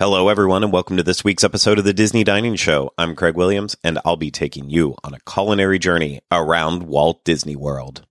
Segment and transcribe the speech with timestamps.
[0.00, 2.92] Hello, everyone, and welcome to this week's episode of the Disney Dining Show.
[2.96, 7.56] I'm Craig Williams, and I'll be taking you on a culinary journey around Walt Disney
[7.56, 8.06] World.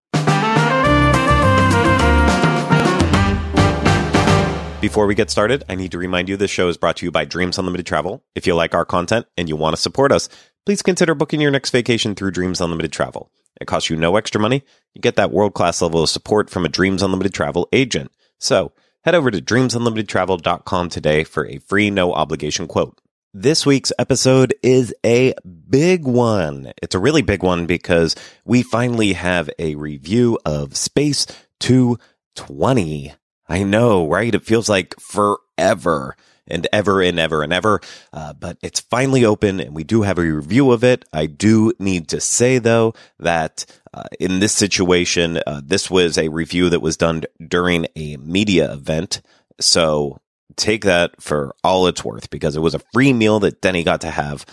[4.81, 7.11] Before we get started, I need to remind you this show is brought to you
[7.11, 8.21] by Dreams Unlimited Travel.
[8.35, 10.27] If you like our content and you want to support us,
[10.65, 13.31] please consider booking your next vacation through Dreams Unlimited Travel.
[13.61, 14.61] It costs you no extra money.
[14.93, 18.11] You get that world class level of support from a Dreams Unlimited Travel agent.
[18.39, 18.73] So
[19.07, 22.99] head over to dreamsunlimitedtravel.com today for a free, no obligation quote.
[23.33, 25.33] This week's episode is a
[25.69, 26.73] big one.
[26.83, 31.25] It's a really big one because we finally have a review of Space
[31.61, 33.13] 220.
[33.47, 34.35] I know, right?
[34.35, 37.79] It feels like forever and ever and ever and ever.
[38.11, 41.05] Uh, but it's finally open and we do have a review of it.
[41.13, 43.65] I do need to say though that
[43.97, 48.71] uh, in this situation, uh, this was a review that was done during a media
[48.71, 49.21] event.
[49.59, 50.19] So
[50.55, 54.01] take that for all it's worth because it was a free meal that Deni got
[54.01, 54.45] to have.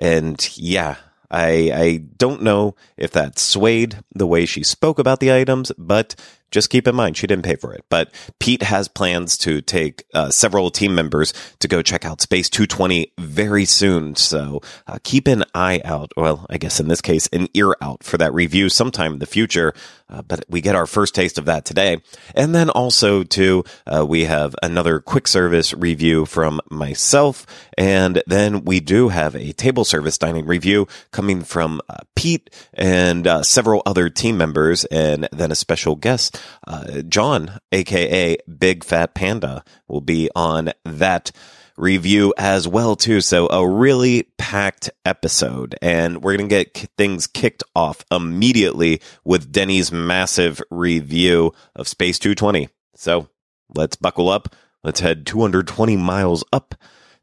[0.00, 0.96] And yeah,
[1.30, 6.14] I, I don't know if that swayed the way she spoke about the items, but
[6.52, 7.84] just keep in mind she didn't pay for it.
[7.88, 12.48] But Pete has plans to take uh, several team members to go check out Space
[12.48, 14.14] 220 very soon.
[14.14, 16.12] So uh, keep an eye out.
[16.16, 19.26] Well, I guess in this case, an ear out for that review sometime in the
[19.26, 19.74] future.
[20.08, 22.02] Uh, but we get our first taste of that today.
[22.34, 27.46] And then also, too, uh, we have another quick service review from myself.
[27.78, 33.26] And then we do have a table service dining review coming from uh, Pete and
[33.26, 39.14] uh, several other team members, and then a special guest, uh, John, aka Big Fat
[39.14, 41.32] Panda, will be on that
[41.76, 43.20] review as well too.
[43.20, 49.50] So a really packed episode and we're going to get things kicked off immediately with
[49.52, 52.68] Deni's massive review of Space 220.
[52.94, 53.28] So
[53.74, 54.54] let's buckle up.
[54.84, 56.74] Let's head 220 miles up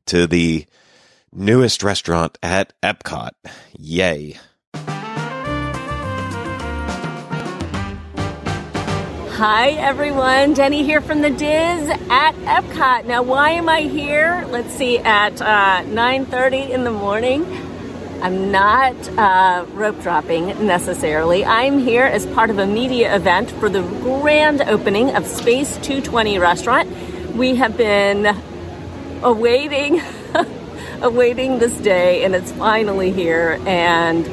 [0.07, 0.65] to the
[1.31, 3.31] newest restaurant at Epcot.
[3.77, 4.37] Yay.
[9.39, 13.05] Hi everyone, Deni here from the Diz at Epcot.
[13.05, 14.45] Now, why am I here?
[14.49, 17.45] Let's see, at uh, 9:30 in the morning.
[18.21, 21.45] I'm not uh, rope dropping necessarily.
[21.45, 26.37] I'm here as part of a media event for the grand opening of Space 220
[26.37, 26.89] restaurant.
[27.33, 28.35] We have been
[29.23, 30.01] awaiting,
[31.01, 33.57] awaiting this day, and it's finally here.
[33.65, 34.27] And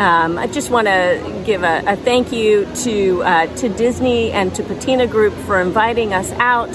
[0.00, 4.54] um, I just want to give a, a, thank you to uh, to Disney and
[4.54, 6.74] to Patina Group for inviting us out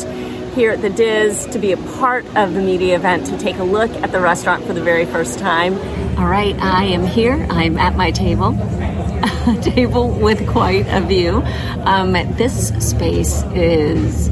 [0.53, 3.63] here at the Diz to be a part of the media event to take a
[3.63, 5.73] look at the restaurant for the very first time.
[6.19, 7.47] All right, I am here.
[7.49, 8.53] I'm at my table.
[9.63, 11.41] Table with quite a view.
[11.83, 14.29] Um, this space is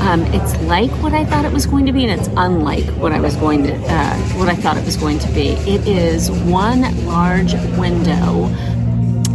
[0.00, 3.12] um, it's like what I thought it was going to be, and it's unlike what
[3.12, 5.48] I was going to, uh, what I thought it was going to be.
[5.48, 8.44] It is one large window,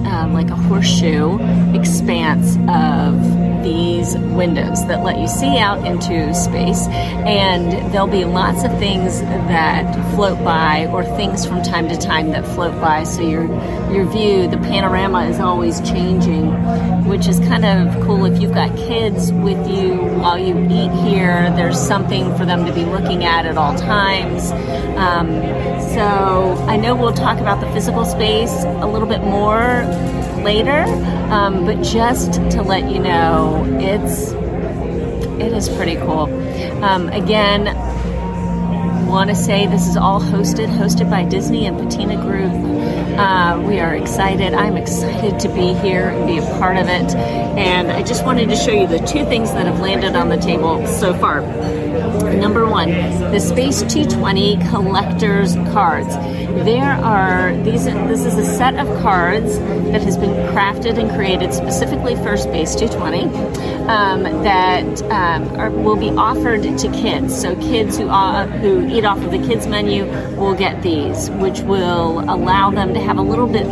[0.09, 1.37] um, like a horseshoe
[1.73, 3.15] expanse of
[3.65, 9.19] these windows that let you see out into space, and there'll be lots of things
[9.21, 13.03] that float by, or things from time to time that float by.
[13.03, 13.45] So your
[13.91, 16.51] your view, the panorama is always changing,
[17.05, 18.25] which is kind of cool.
[18.25, 22.73] If you've got kids with you while you eat here, there's something for them to
[22.73, 24.51] be looking at at all times.
[24.95, 25.41] Um,
[25.93, 26.05] so
[26.67, 29.83] I know we'll talk about the physical space a little bit more
[30.45, 30.83] later,
[31.33, 34.31] um, but just to let you know, it's
[35.41, 36.29] it is pretty cool.
[36.81, 37.65] Um, again,
[39.07, 42.51] want to say this is all hosted hosted by Disney and Patina Group.
[43.17, 44.53] Uh, we are excited.
[44.53, 47.15] I'm excited to be here and be a part of it.
[47.15, 50.37] And I just wanted to show you the two things that have landed on the
[50.37, 51.41] table so far.
[52.39, 56.15] Number one, the Space 220 collector's cards.
[56.65, 57.85] There are these.
[57.85, 62.75] This is a set of cards that has been crafted and created specifically for Space
[62.75, 63.23] 220
[63.87, 67.39] um, that um, are, will be offered to kids.
[67.39, 70.05] So kids who uh, who eat off of the kids menu
[70.35, 73.65] will get these, which will allow them to have a little bit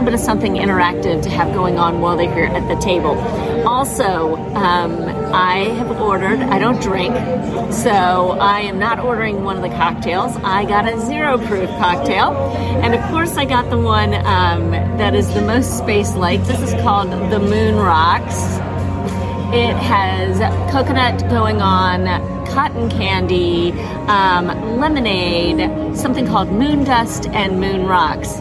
[0.00, 3.18] little bit of something interactive to have going on while they're here at the table.
[3.66, 7.14] Also, um, I have ordered, I don't drink,
[7.72, 10.36] so I am not ordering one of the cocktails.
[10.38, 12.32] I got a zero proof cocktail.
[12.82, 16.44] And of course, I got the one um, that is the most space like.
[16.44, 18.36] This is called the Moon Rocks.
[19.54, 20.38] It has
[20.72, 22.06] coconut going on,
[22.46, 23.72] cotton candy,
[24.08, 28.40] um, lemonade, something called moon dust, and moon rocks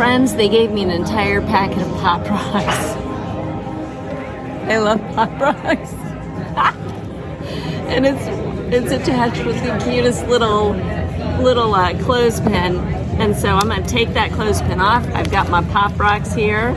[0.00, 2.56] friends, they gave me an entire packet of Pop Rocks.
[4.70, 5.92] I love Pop Rocks.
[7.90, 10.74] and it's it's attached with the cutest little
[11.42, 12.78] little uh, clothespin.
[13.20, 15.06] And so I'm to take that clothespin off.
[15.08, 16.74] I've got my pop rocks here,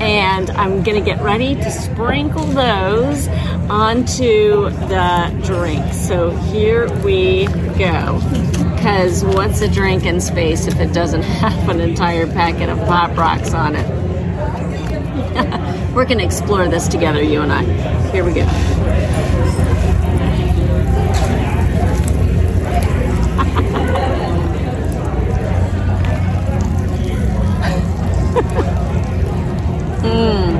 [0.00, 3.28] and I'm to get ready to sprinkle those
[3.68, 5.92] onto the drink.
[5.92, 7.46] So here we
[7.78, 8.20] go.
[8.74, 13.16] Because what's a drink in space if it doesn't have an entire packet of pop
[13.16, 14.03] rocks on it?
[15.94, 17.62] We're going to explore this together, you and I.
[18.10, 18.44] Here we go.
[30.04, 30.58] Hmm.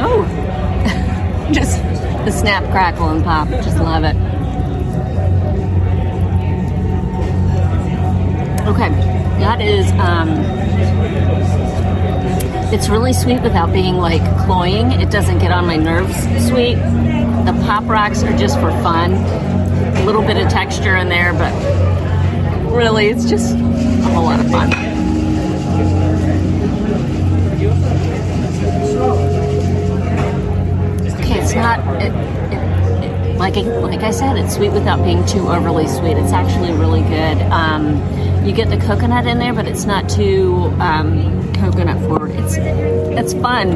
[0.00, 1.80] Oh, just
[2.24, 3.48] the snap, crackle, and pop.
[3.48, 4.25] Just love it.
[8.66, 8.88] Okay,
[9.38, 9.90] that is.
[9.92, 10.28] Um,
[12.74, 14.90] it's really sweet without being like cloying.
[14.90, 16.16] It doesn't get on my nerves
[16.48, 16.74] sweet.
[16.74, 19.12] The pop rocks are just for fun.
[19.12, 21.52] A little bit of texture in there, but
[22.72, 24.68] really, it's just a whole lot of fun.
[31.20, 31.78] Okay, it's not.
[32.02, 32.12] It,
[32.52, 36.16] it, it, like I, like I said, it's sweet without being too overly sweet.
[36.16, 37.40] It's actually really good.
[37.52, 38.02] Um,
[38.46, 42.30] you get the coconut in there, but it's not too um, coconut forward.
[42.30, 43.72] It's it's fun.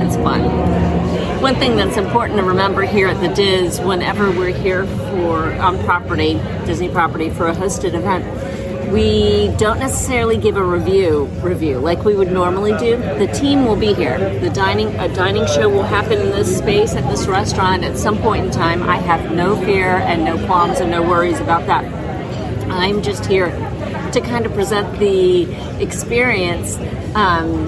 [0.00, 1.42] It's fun.
[1.42, 5.78] One thing that's important to remember here at the Diz, whenever we're here for on
[5.84, 6.34] property,
[6.64, 8.24] Disney property for a hosted event,
[8.90, 12.96] we don't necessarily give a review review like we would normally do.
[12.96, 14.40] The team will be here.
[14.40, 18.16] The dining a dining show will happen in this space at this restaurant at some
[18.18, 18.82] point in time.
[18.82, 21.97] I have no fear and no qualms and no worries about that.
[22.70, 23.50] I'm just here
[24.12, 26.76] to kind of present the experience.
[27.14, 27.66] Um,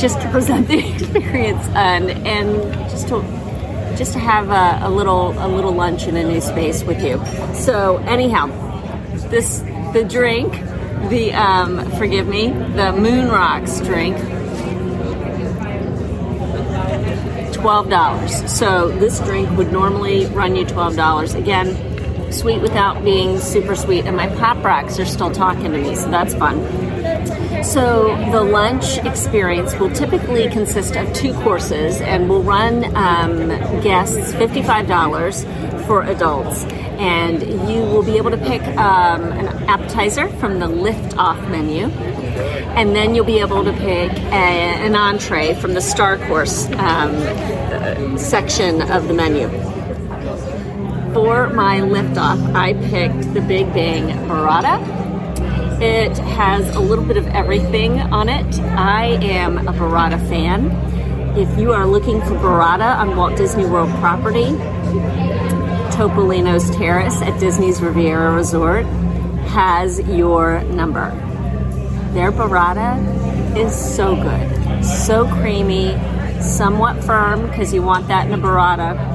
[0.00, 3.20] just to present the experience and and just to
[3.96, 7.22] just to have a, a little a little lunch in a new space with you.
[7.54, 8.46] So anyhow,
[9.28, 9.58] this
[9.92, 10.52] the drink,
[11.10, 14.16] the um, forgive me, the Moon Rocks drink,
[17.52, 18.50] twelve dollars.
[18.50, 21.34] So this drink would normally run you twelve dollars.
[21.34, 21.76] Again,
[22.32, 26.10] sweet without being super sweet, and my pop rocks are still talking to me, so
[26.10, 26.60] that's fun.
[27.64, 33.48] So the lunch experience will typically consist of two courses, and will run um,
[33.82, 35.44] guests fifty-five dollars
[35.86, 36.64] for adults.
[37.00, 37.40] And
[37.70, 42.94] you will be able to pick um, an appetizer from the lift off menu, and
[42.94, 44.34] then you'll be able to pick a,
[44.86, 49.48] an entree from the star course um, section of the menu
[51.12, 54.80] for my liftoff, I picked the Big Bang Burrata.
[55.80, 58.60] It has a little bit of everything on it.
[58.60, 60.70] I am a Burrata fan.
[61.36, 64.52] If you are looking for Burrata on Walt Disney World property,
[65.96, 68.84] Topolino's Terrace at Disney's Riviera Resort
[69.50, 71.10] has your number.
[72.12, 75.92] Their burrata is so good, so creamy,
[76.40, 79.09] somewhat firm because you want that in a burrata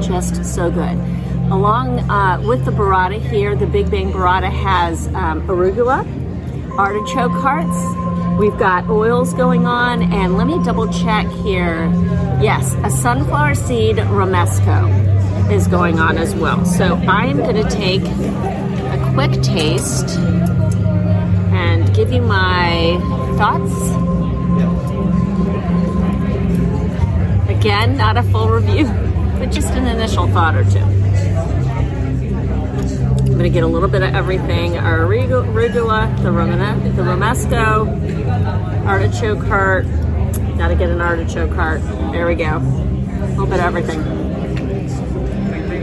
[0.00, 0.98] just so good.
[1.50, 6.06] Along uh, with the burrata here, the Big Bang burrata has um, arugula,
[6.76, 8.38] artichoke hearts.
[8.38, 11.86] We've got oils going on, and let me double check here.
[12.40, 16.64] Yes, a sunflower seed romesco is going on as well.
[16.66, 20.18] So I am going to take a quick taste
[21.50, 22.98] and give you my
[23.38, 23.72] thoughts.
[27.50, 29.07] Again, not a full review
[29.38, 30.78] but just an initial thought or two.
[33.38, 37.86] I'm to get a little bit of everything our arugula, the, romana, the romesco,
[38.84, 39.86] artichoke heart.
[40.58, 41.80] Got to get an artichoke heart.
[42.10, 42.56] There we go.
[42.56, 44.00] A little bit of everything.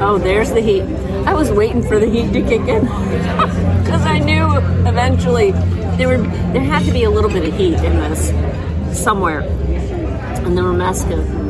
[0.02, 0.84] Oh, there's the heat.
[1.26, 5.52] I was waiting for the heat to kick in because I knew eventually
[5.96, 8.34] there would there had to be a little bit of heat in this
[9.02, 9.40] somewhere.
[9.40, 11.45] And the romesco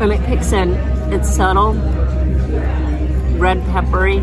[0.00, 0.74] and it kicks in.
[1.12, 1.74] It's subtle,
[3.38, 4.20] red peppery, a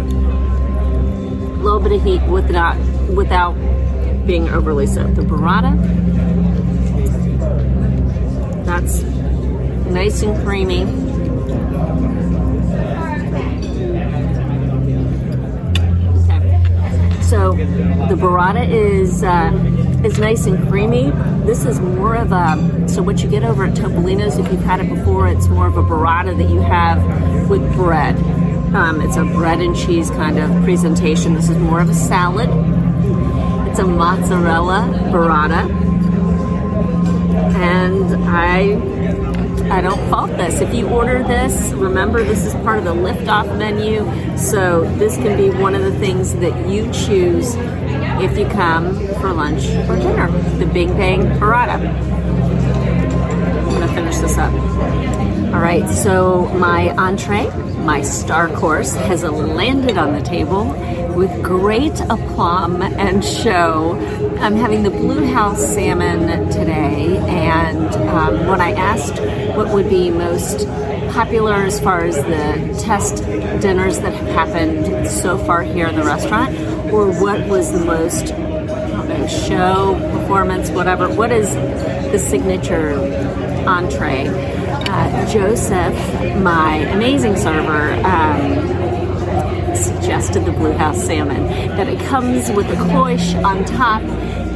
[1.64, 2.78] little bit of heat without
[3.14, 3.54] without
[4.26, 5.04] being overly so.
[5.08, 5.76] The burrata,
[8.66, 9.02] that's
[9.92, 10.86] nice and creamy.
[17.24, 19.24] So the burrata is.
[19.24, 19.52] Uh,
[20.06, 21.10] is nice and creamy.
[21.46, 22.56] This is more of a
[22.96, 25.76] so what you get over at Topolino's if you've had it before, it's more of
[25.76, 28.16] a burrata that you have with bread.
[28.74, 31.34] Um, it's a bread and cheese kind of presentation.
[31.34, 32.50] This is more of a salad.
[33.70, 35.70] It's a mozzarella burrata.
[37.54, 38.80] and I
[39.70, 40.62] I don't fault this.
[40.62, 44.06] If you order this, remember this is part of the lift-off menu,
[44.38, 47.56] so this can be one of the things that you choose
[48.24, 50.32] if you come for lunch or dinner.
[50.60, 52.15] The Big Bang Burrata.
[54.16, 54.54] Finish this up.
[55.54, 60.66] All right, so my entree, my star course, has landed on the table
[61.16, 63.94] with great aplomb and show.
[64.40, 69.20] I'm having the Blue House salmon today, and um, when I asked
[69.56, 70.66] what would be most
[71.12, 73.18] popular as far as the test
[73.62, 76.58] dinners that have happened so far here in the restaurant,
[76.92, 81.54] or what was the most know, show, performance, whatever, what is
[82.12, 84.28] the signature entree?
[84.28, 85.96] Uh, Joseph,
[86.42, 91.48] my amazing server, um, suggested the Blue House salmon.
[91.78, 94.02] That it comes with a cloche on top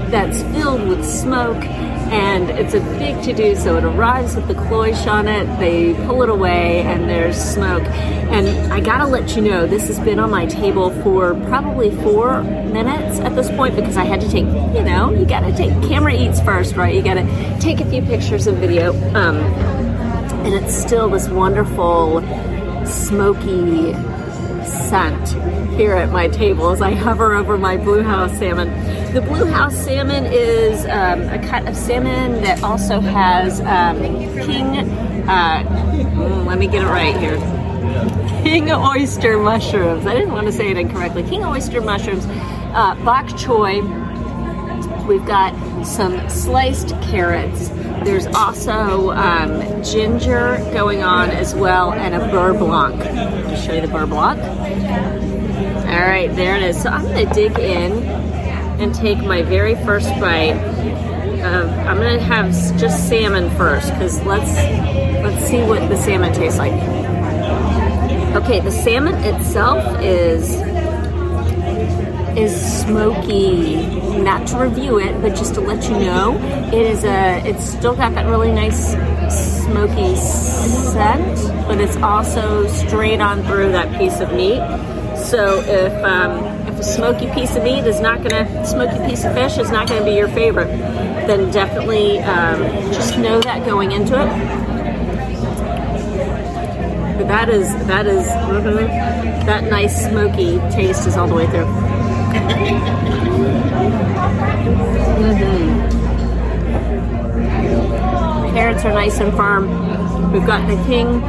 [0.09, 1.63] that's filled with smoke
[2.11, 3.55] and it's a big to do.
[3.55, 7.83] So it arrives with the cloche on it, they pull it away, and there's smoke.
[7.83, 12.43] And I gotta let you know, this has been on my table for probably four
[12.43, 16.13] minutes at this point because I had to take, you know, you gotta take camera
[16.13, 16.93] eats first, right?
[16.93, 17.25] You gotta
[17.59, 18.93] take a few pictures and video.
[19.15, 19.37] Um,
[20.45, 22.21] and it's still this wonderful,
[22.85, 23.93] smoky
[24.63, 25.29] scent
[25.75, 28.69] here at my table as I hover over my Blue House salmon.
[29.13, 33.97] The Blue House salmon is um, a cut of salmon that also has um,
[34.45, 34.87] king,
[35.27, 37.37] uh, mm, let me get it right here.
[38.43, 40.05] King oyster mushrooms.
[40.05, 41.23] I didn't want to say it incorrectly.
[41.23, 43.81] King oyster mushrooms, uh, bok choy.
[45.07, 47.69] We've got some sliced carrots.
[48.03, 53.01] There's also um, ginger going on as well, and a beurre blanc.
[53.01, 54.39] To show you the beurre blanc.
[55.87, 56.79] All right, there it is.
[56.79, 58.28] So I'm going to dig in
[58.79, 60.57] and take my very first bite.
[61.41, 64.53] Of, I'm to have just salmon first because let's
[65.23, 66.73] let's see what the salmon tastes like.
[68.35, 70.55] Okay, the salmon itself is
[72.37, 73.99] is smoky.
[74.19, 77.41] Not to review it, but just to let you know, it is a.
[77.45, 78.93] It's still got that really nice
[79.63, 84.59] smoky scent, but it's also straight on through that piece of meat.
[85.17, 86.48] So if um,
[86.79, 90.05] a smoky piece of meat is not gonna, smoky piece of fish is not gonna
[90.05, 90.67] be your favorite,
[91.27, 92.61] then definitely um,
[92.93, 94.27] just know that going into it.
[97.17, 98.87] But that is that is, mm-hmm,
[99.45, 101.65] that nice smoky taste is all the way through.
[105.19, 105.89] Mm-hmm.
[108.55, 110.31] Carrots are nice and firm.
[110.31, 111.21] We've got the king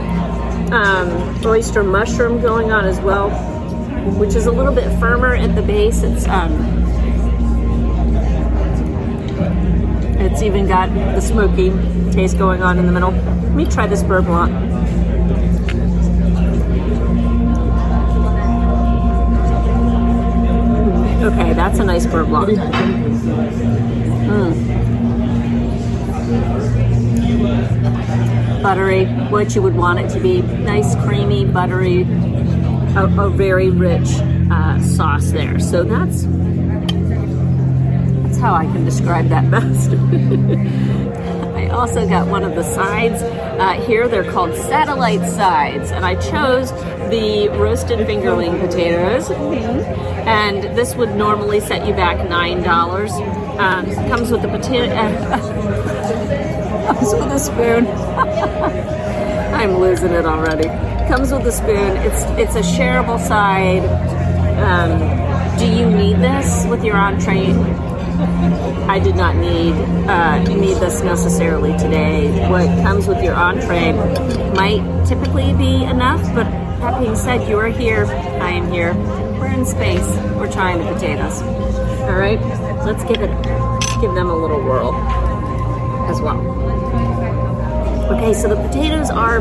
[0.72, 3.30] um, oyster mushroom going on as well,
[4.18, 6.02] which is a little bit firmer at the base.
[6.02, 6.52] It's um,
[10.18, 11.70] it's even got the smoky
[12.12, 13.10] taste going on in the middle.
[13.10, 14.52] Let me try this beurre blanc.
[21.22, 22.58] Okay, that's a nice beurre blanc.
[24.28, 24.70] Mm.
[28.62, 30.42] Buttery, what you would want it to be.
[30.42, 32.04] Nice, creamy, buttery,
[32.96, 34.08] a, a very rich
[34.50, 35.58] uh, sauce there.
[35.58, 36.24] So that's
[38.22, 39.90] that's how I can describe that best.
[41.56, 44.08] I also got one of the sides uh, here.
[44.08, 46.72] They're called satellite sides, and I chose
[47.10, 49.30] the roasted fingerling potatoes.
[49.30, 53.12] And this would normally set you back nine dollars.
[53.12, 54.94] Um, comes with a potato.
[56.86, 57.86] comes with a spoon.
[59.54, 60.89] I'm losing it already.
[61.10, 61.96] Comes with a spoon.
[61.96, 63.82] It's it's a shareable side.
[64.60, 67.52] Um, do you need this with your entree?
[68.86, 69.72] I did not need
[70.08, 72.48] uh, need this necessarily today.
[72.48, 73.90] What comes with your entree
[74.54, 76.44] might typically be enough, but
[76.78, 78.04] that being said, you are here.
[78.40, 78.94] I am here.
[79.40, 80.06] We're in space.
[80.36, 81.42] We're trying the potatoes.
[81.42, 82.40] All right,
[82.86, 83.32] let's give it
[84.00, 84.94] give them a little whirl
[86.08, 86.79] as well.
[88.10, 89.40] Okay, so the potatoes are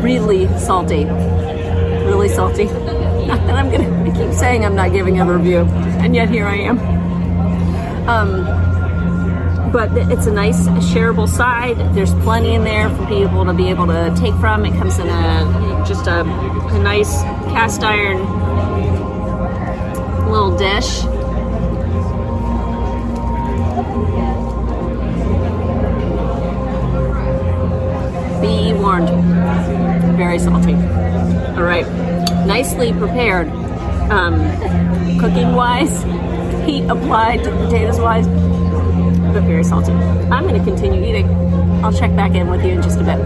[0.00, 2.64] really salty, really salty.
[3.26, 5.60] Not that I'm gonna I keep saying I'm not giving a review,
[5.98, 6.78] and yet here I am.
[8.08, 11.76] Um, but it's a nice shareable side.
[11.94, 14.64] There's plenty in there for people to be able to take from.
[14.64, 18.18] It comes in a just a, a nice cast iron
[20.30, 21.02] little dish.
[28.46, 29.08] Be warned,
[30.16, 30.74] very salty.
[30.74, 31.84] All right,
[32.46, 33.48] nicely prepared.
[34.08, 34.38] Um,
[35.18, 36.04] cooking wise,
[36.64, 39.90] heat applied to potatoes wise, but very salty.
[39.90, 41.28] I'm going to continue eating.
[41.84, 43.18] I'll check back in with you in just a bit.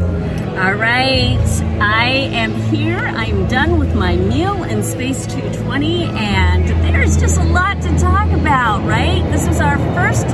[0.58, 1.38] All right,
[1.82, 2.96] I am here.
[2.98, 8.30] I'm done with my meal in Space 220, and there's just a lot to talk
[8.30, 9.22] about, right?
[9.30, 10.26] This was our first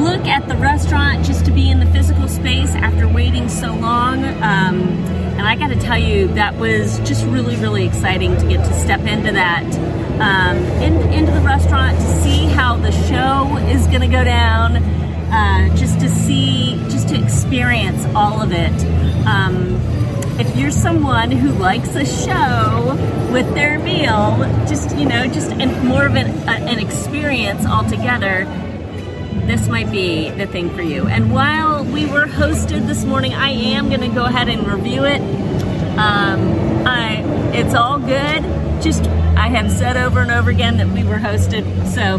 [0.00, 4.24] look at the restaurant just to be in the physical space after waiting so long.
[4.24, 4.82] Um,
[5.36, 8.80] and I got to tell you, that was just really, really exciting to get to
[8.80, 9.64] step into that,
[10.20, 14.76] um, in, into the restaurant to see how the show is going to go down,
[14.76, 18.72] uh, just to see, just to experience all of it.
[19.26, 19.76] Um,
[20.38, 22.94] if you're someone who likes a show
[23.32, 25.50] with their meal, just you know, just
[25.84, 28.44] more of an, a, an experience altogether,
[29.46, 31.06] this might be the thing for you.
[31.06, 35.04] And while we were hosted this morning, I am going to go ahead and review
[35.04, 35.20] it.
[35.98, 37.22] Um, I,
[37.54, 38.42] it's all good.
[38.82, 39.04] Just
[39.36, 42.18] I have said over and over again that we were hosted, so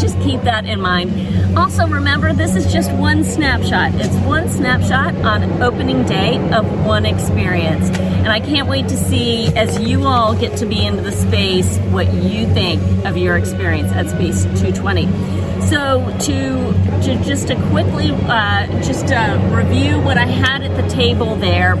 [0.00, 1.58] just keep that in mind.
[1.58, 3.92] Also, remember this is just one snapshot.
[3.94, 7.90] It's one snapshot on opening day of one experience.
[7.90, 11.78] And I can't wait to see as you all get to be into the space
[11.90, 15.39] what you think of your experience at Space 220.
[15.68, 20.88] So to, to just to quickly uh, just to review what I had at the
[20.88, 21.76] table there.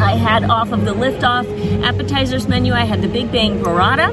[0.00, 1.46] I had off of the liftoff
[1.84, 2.72] appetizers menu.
[2.72, 4.08] I had the Big Bang Burrata,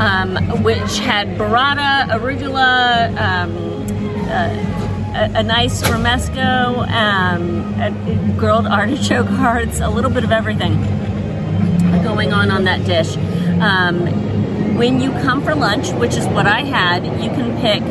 [0.00, 3.56] um, which had burrata, arugula, um,
[4.28, 4.80] uh,
[5.14, 10.74] a, a, nice romesco, um, grilled artichoke hearts, a little bit of everything
[12.02, 13.16] going on on that dish.
[13.60, 14.29] Um,
[14.80, 17.82] when you come for lunch, which is what I had, you can pick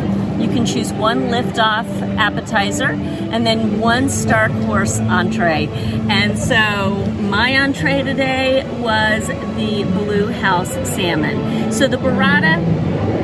[0.41, 1.85] you can choose one liftoff
[2.17, 5.67] appetizer and then one star course entree.
[6.09, 11.71] And so my entree today was the Blue House salmon.
[11.71, 12.57] So the burrata,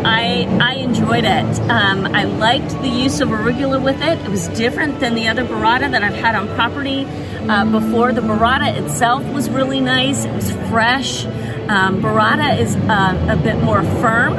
[0.05, 1.59] I, I enjoyed it.
[1.61, 4.19] Um, I liked the use of arugula with it.
[4.19, 7.05] It was different than the other burrata that I've had on property
[7.49, 8.13] uh, before.
[8.13, 10.25] The burrata itself was really nice.
[10.25, 11.25] It was fresh.
[11.67, 14.35] Um, burrata is uh, a bit more firm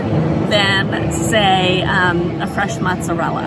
[0.49, 3.45] than, say, um, a fresh mozzarella.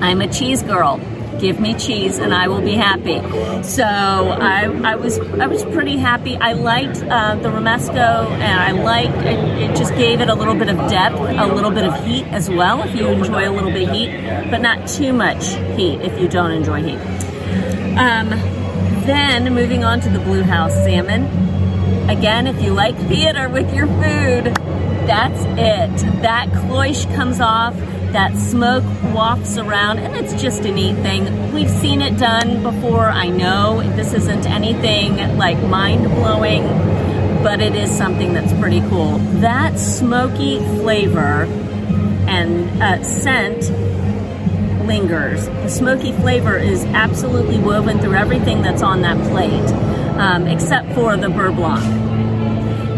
[0.00, 1.00] I'm a cheese girl.
[1.40, 3.18] Give me cheese and I will be happy.
[3.64, 6.36] So I, I was I was pretty happy.
[6.36, 9.76] I liked uh, the romesco and I liked it, it.
[9.76, 12.82] Just gave it a little bit of depth, a little bit of heat as well.
[12.82, 14.10] If you enjoy a little bit of heat,
[14.50, 16.98] but not too much heat if you don't enjoy heat.
[17.98, 18.28] Um,
[19.04, 21.51] then moving on to the Blue House salmon.
[22.12, 24.54] Again, if you like theater with your food,
[25.08, 26.20] that's it.
[26.20, 27.74] That cloche comes off,
[28.12, 31.52] that smoke wafts around, and it's just a neat thing.
[31.54, 33.08] We've seen it done before.
[33.08, 36.62] I know this isn't anything like mind blowing,
[37.42, 39.16] but it is something that's pretty cool.
[39.40, 41.44] That smoky flavor
[42.28, 43.70] and uh, scent
[44.86, 45.46] lingers.
[45.46, 49.72] The smoky flavor is absolutely woven through everything that's on that plate,
[50.20, 52.01] um, except for the beurre blanc.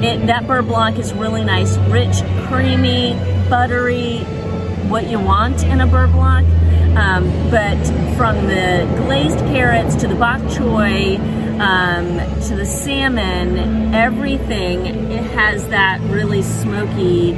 [0.04, 3.14] It, that beurre blanc is really nice, rich, creamy,
[3.48, 4.18] buttery,
[4.90, 6.46] what you want in a beurre blanc.
[6.94, 7.78] Um, but
[8.14, 11.18] from the glazed carrots to the bok choy
[11.58, 17.32] um, to the salmon, everything it has that really smoky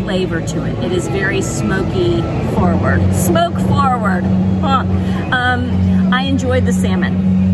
[0.00, 0.84] flavor to it.
[0.84, 2.22] It is very smoky
[2.54, 3.02] forward.
[3.14, 4.24] Smoke forward.
[4.62, 4.86] Huh.
[5.30, 7.51] Um, I enjoyed the salmon.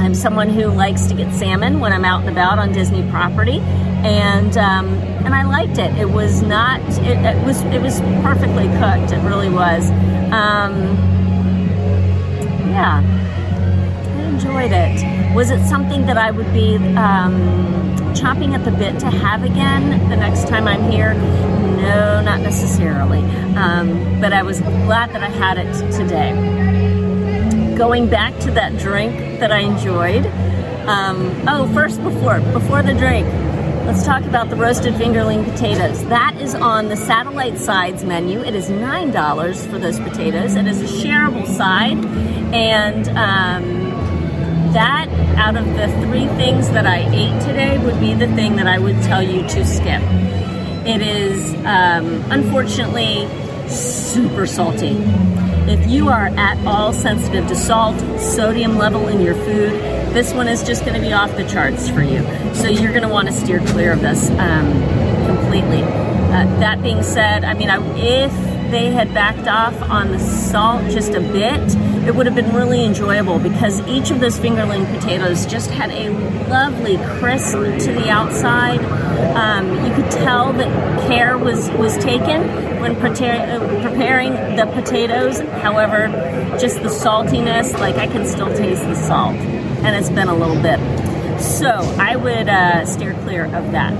[0.00, 3.58] I'm someone who likes to get salmon when I'm out and about on Disney property,
[3.58, 4.86] and um,
[5.24, 5.92] and I liked it.
[5.98, 6.80] It was not.
[7.00, 7.60] It, it, was.
[7.62, 9.12] It was perfectly cooked.
[9.12, 9.90] It really was.
[10.32, 10.96] Um,
[12.70, 15.34] yeah, I enjoyed it.
[15.34, 20.08] Was it something that I would be um, chopping at the bit to have again
[20.08, 21.14] the next time I'm here?
[21.14, 23.20] No, not necessarily.
[23.56, 26.77] Um, but I was glad that I had it today
[27.78, 30.26] going back to that drink that I enjoyed.
[30.88, 33.26] Um, oh, first before before the drink,
[33.86, 36.04] let's talk about the roasted fingerling potatoes.
[36.06, 38.40] That is on the satellite sides menu.
[38.40, 40.56] It is nine dollars for those potatoes.
[40.56, 42.04] It is a shareable side,
[42.52, 48.26] and um, that out of the three things that I ate today would be the
[48.34, 50.02] thing that I would tell you to skip.
[50.84, 53.28] It is um, unfortunately
[53.68, 54.96] super salty.
[55.68, 59.72] If you are at all sensitive to salt, sodium level in your food,
[60.14, 62.22] this one is just going to be off the charts for you.
[62.54, 64.72] So you're going to want to steer clear of this um,
[65.26, 65.82] completely.
[65.82, 68.32] Uh, that being said, I mean, I, if
[68.70, 71.60] they had backed off on the salt just a bit,
[72.06, 76.08] it would have been really enjoyable because each of those fingerling potatoes just had a
[76.48, 78.80] lovely crisp to the outside
[79.36, 85.40] Um, you could tell that care was was taken when prepar- preparing the potatoes.
[85.62, 86.08] However,
[86.58, 90.60] just the saltiness, like I can still taste the salt, and it's been a little
[90.60, 90.78] bit.
[91.40, 93.92] So I would uh, steer clear of that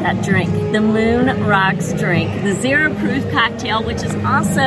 [0.00, 4.62] that drink, the Moon Rocks drink, the zero proof cocktail, which is also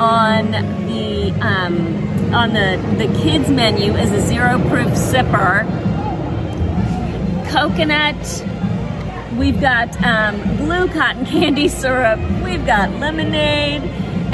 [0.00, 0.52] on
[0.86, 5.66] the um, on the the kids menu is a zero proof sipper.
[7.50, 8.44] Coconut.
[9.38, 12.18] We've got um, blue cotton candy syrup.
[12.42, 13.82] We've got lemonade,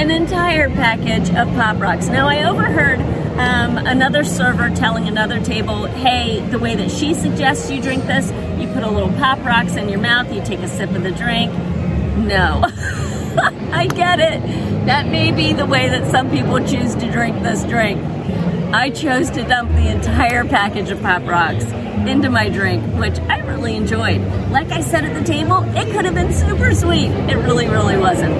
[0.00, 2.06] an entire package of Pop Rocks.
[2.08, 3.00] Now I overheard
[3.38, 8.30] um, another server telling another table, hey, the way that she suggests you drink this,
[8.58, 11.12] you put a little Pop Rocks in your mouth, you take a sip of the
[11.12, 11.52] drink.
[12.16, 12.62] No.
[13.72, 14.40] I get it.
[14.86, 18.02] That may be the way that some people choose to drink this drink.
[18.72, 21.66] I chose to dump the entire package of Pop Rocks
[22.08, 24.20] into my drink, which I really enjoyed.
[24.50, 27.10] Like I said at the table, it could have been super sweet.
[27.10, 28.34] It really, really wasn't.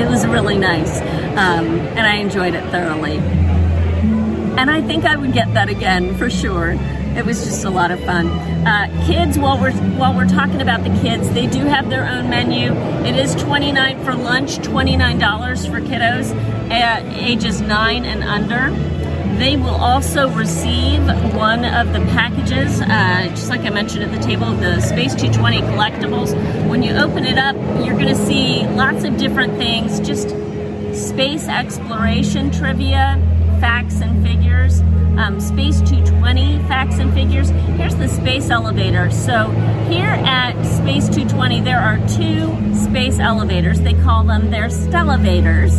[0.00, 3.18] It was really nice, um, and I enjoyed it thoroughly.
[3.18, 6.76] And I think I would get that again for sure.
[7.16, 8.26] It was just a lot of fun.
[8.26, 12.30] Uh, kids, while we're while we're talking about the kids, they do have their own
[12.30, 12.72] menu.
[13.04, 16.34] It is twenty nine for lunch, twenty nine dollars for kiddos
[16.70, 18.91] at ages nine and under.
[19.38, 21.00] They will also receive
[21.34, 25.60] one of the packages, uh, just like I mentioned at the table, the Space 220
[25.62, 26.68] collectibles.
[26.68, 30.28] When you open it up, you're going to see lots of different things, just
[30.94, 33.18] space exploration trivia,
[33.60, 34.80] facts and figures,
[35.16, 37.50] um, Space 220 facts and figures.
[37.50, 39.10] Here's the space elevator.
[39.10, 39.50] So
[39.88, 43.80] here at Space 220, there are two space elevators.
[43.80, 45.72] They call them their Stellarvators.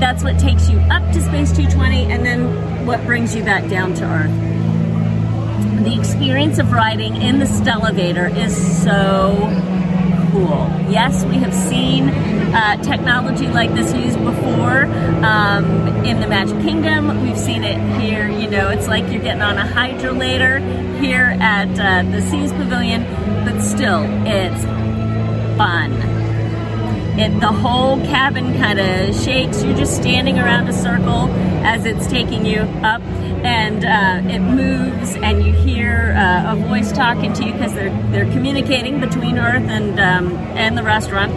[0.00, 3.92] That's what takes you up to Space 220 and then what brings you back down
[3.92, 5.84] to Earth.
[5.84, 9.36] The experience of riding in the Stellarvator is so
[10.32, 10.70] cool.
[10.90, 14.86] Yes, we have seen uh, technology like this used before
[15.22, 17.22] um, in the Magic Kingdom.
[17.22, 18.26] We've seen it here.
[18.26, 23.04] You know, it's like you're getting on a hydrolator here at uh, the Seas Pavilion,
[23.44, 24.64] but still, it's
[25.58, 26.17] fun.
[27.18, 29.64] It, the whole cabin kind of shakes.
[29.64, 31.28] You're just standing around a circle
[31.66, 33.02] as it's taking you up,
[33.42, 37.90] and uh, it moves, and you hear uh, a voice talking to you because they're
[38.12, 41.32] they're communicating between Earth and um, and the restaurant,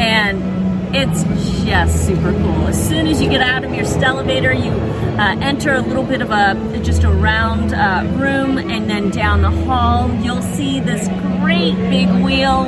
[0.00, 1.22] and it's
[1.64, 2.66] just super cool.
[2.66, 6.22] As soon as you get out of your Stellarvator, you uh, enter a little bit
[6.22, 11.06] of a just a round uh, room, and then down the hall, you'll see this
[11.40, 12.64] great big wheel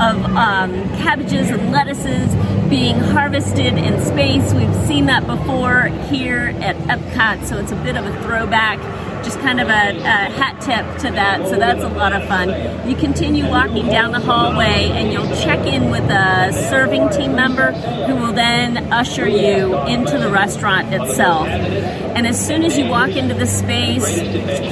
[0.00, 2.34] of um, cabbages and lettuces
[2.68, 4.52] being harvested in space.
[4.52, 8.78] We've seen that before here at Epcot, so it's a bit of a throwback
[9.24, 11.48] just kind of a, a, hat tip to that.
[11.48, 12.50] So that's a lot of fun.
[12.88, 17.72] You continue walking down the hallway and you'll check in with a serving team member
[17.72, 21.46] who will then usher you into the restaurant itself.
[21.46, 24.20] And as soon as you walk into the space,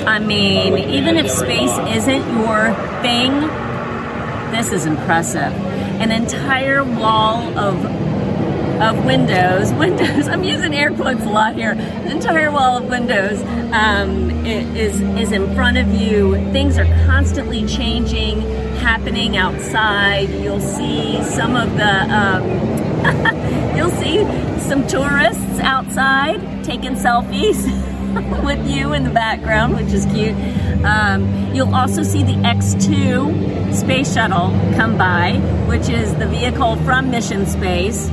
[0.07, 3.33] I mean, even if space isn't your thing,
[4.53, 5.53] this is impressive.
[6.01, 7.85] An entire wall of
[8.83, 9.73] of windows.
[9.79, 10.29] Windows.
[10.29, 11.75] I'm using air quotes a lot here.
[11.75, 13.41] The entire wall of windows
[13.73, 16.35] um, is is in front of you.
[16.53, 18.43] Things are constantly changing,
[18.77, 20.29] happening outside.
[20.29, 21.93] You'll see some of the.
[22.13, 22.43] Um,
[23.77, 24.19] you'll see
[24.61, 27.89] some tourists outside taking selfies.
[28.45, 30.35] with you in the background, which is cute.
[30.85, 35.35] Um, you'll also see the X2 space shuttle come by,
[35.67, 38.09] which is the vehicle from Mission Space.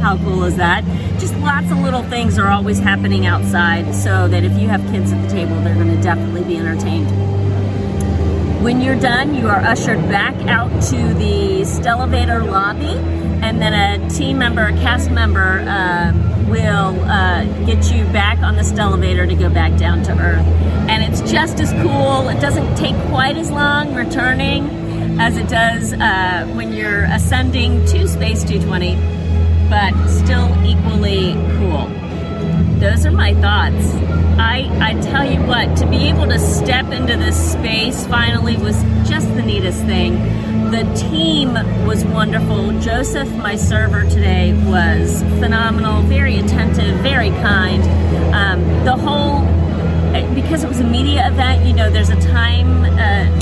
[0.00, 0.84] How cool is that?
[1.20, 5.12] Just lots of little things are always happening outside so that if you have kids
[5.12, 7.06] at the table, they're going to definitely be entertained.
[8.62, 12.98] When you're done, you are ushered back out to the Stellarvator lobby,
[13.44, 16.12] and then a team member, a cast member, uh,
[16.48, 20.46] will uh, get you back on this elevator to go back down to Earth.
[20.88, 22.28] And it's just as cool.
[22.28, 28.06] It doesn't take quite as long returning as it does uh, when you're ascending to
[28.06, 29.16] Space 220
[29.68, 31.86] but still equally cool.
[32.78, 33.94] Those are my thoughts.
[34.38, 38.80] I, I tell you what, to be able to step into this space finally was
[39.08, 40.14] just the neatest thing.
[40.70, 41.54] The team
[41.86, 42.78] was wonderful.
[42.80, 47.82] Joseph, my server today, was phenomenal, very attentive, very kind.
[48.34, 49.46] Um, the whole
[50.34, 52.96] because it was a media event, you know, there's a time uh,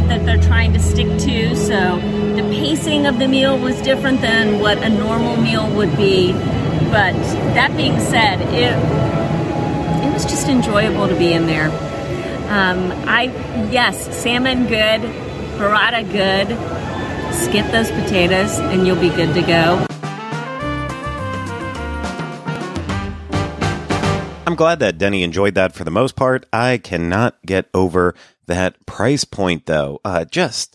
[0.08, 1.56] that they're trying to stick to.
[1.56, 1.98] So
[2.36, 6.32] the pacing of the meal was different than what a normal meal would be.
[6.32, 7.14] But
[7.54, 8.74] that being said, it
[10.04, 11.68] it was just enjoyable to be in there.
[12.48, 13.24] Um, I
[13.70, 15.00] yes, salmon good,
[15.58, 16.48] burrata good,
[17.34, 19.86] skip those potatoes, and you'll be good to go.
[24.46, 26.46] I'm glad that Deni enjoyed that for the most part.
[26.52, 28.14] I cannot get over
[28.46, 30.00] that price point though.
[30.04, 30.73] Uh, just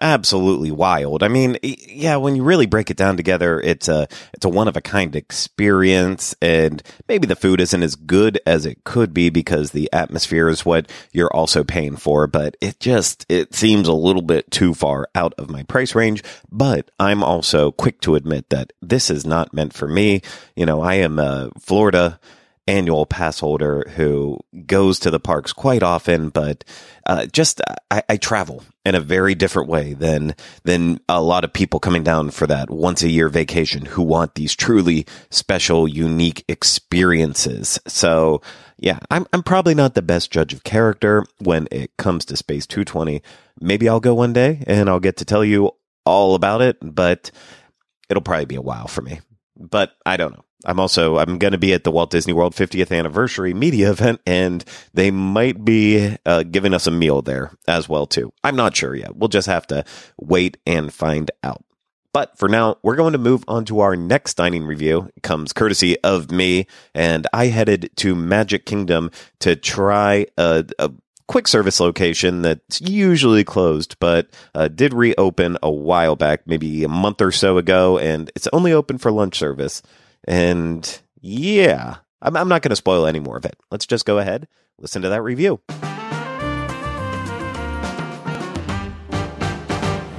[0.00, 1.22] absolutely wild.
[1.22, 4.68] I mean, yeah, when you really break it down together, it's a it's a one
[4.68, 9.30] of a kind experience, and maybe the food isn't as good as it could be
[9.30, 12.26] because the atmosphere is what you're also paying for.
[12.26, 16.22] But it just it seems a little bit too far out of my price range.
[16.50, 20.22] But I'm also quick to admit that this is not meant for me.
[20.56, 22.18] You know, I am a Florida
[22.68, 26.64] annual pass holder who goes to the parks quite often, but
[27.06, 31.52] uh, just I, I, travel in a very different way than than a lot of
[31.52, 36.44] people coming down for that once a year vacation who want these truly special, unique
[36.46, 37.78] experiences.
[37.86, 38.42] So
[38.76, 42.66] yeah, I'm I'm probably not the best judge of character when it comes to Space
[42.66, 43.22] 220.
[43.60, 45.72] Maybe I'll go one day and I'll get to tell you
[46.04, 47.30] all about it, but
[48.10, 49.20] it'll probably be a while for me.
[49.56, 50.44] But I don't know.
[50.64, 54.20] I'm also I'm going to be at the Walt Disney World 50th anniversary media event,
[54.26, 58.32] and they might be uh, giving us a meal there as well too.
[58.42, 59.16] I'm not sure yet.
[59.16, 59.84] We'll just have to
[60.18, 61.64] wait and find out.
[62.12, 65.10] But for now, we're going to move on to our next dining review.
[65.16, 70.90] It comes courtesy of me, and I headed to Magic Kingdom to try a, a
[71.28, 76.88] quick service location that's usually closed, but uh, did reopen a while back, maybe a
[76.88, 79.82] month or so ago, and it's only open for lunch service.
[80.28, 83.56] And yeah, I'm, I'm not going to spoil any more of it.
[83.70, 84.46] Let's just go ahead,
[84.78, 85.60] listen to that review.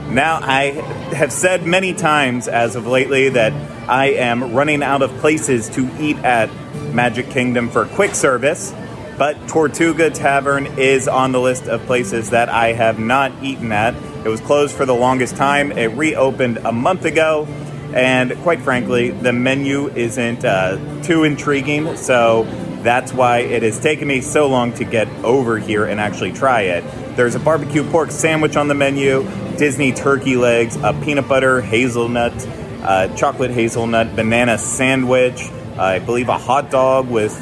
[0.09, 0.71] Now, I
[1.13, 3.53] have said many times as of lately that
[3.87, 6.49] I am running out of places to eat at
[6.91, 8.73] Magic Kingdom for quick service,
[9.19, 13.93] but Tortuga Tavern is on the list of places that I have not eaten at.
[14.25, 15.71] It was closed for the longest time.
[15.71, 17.47] It reopened a month ago,
[17.93, 22.43] and quite frankly, the menu isn't uh, too intriguing, so
[22.83, 26.61] that's why it has taken me so long to get over here and actually try
[26.61, 26.83] it.
[27.15, 29.23] There's a barbecue pork sandwich on the menu,
[29.57, 32.33] Disney turkey legs, a peanut butter hazelnut,
[32.83, 37.33] uh, chocolate hazelnut banana sandwich, I believe a hot dog with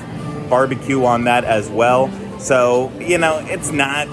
[0.50, 2.10] barbecue on that as well.
[2.40, 4.08] So you know, it's not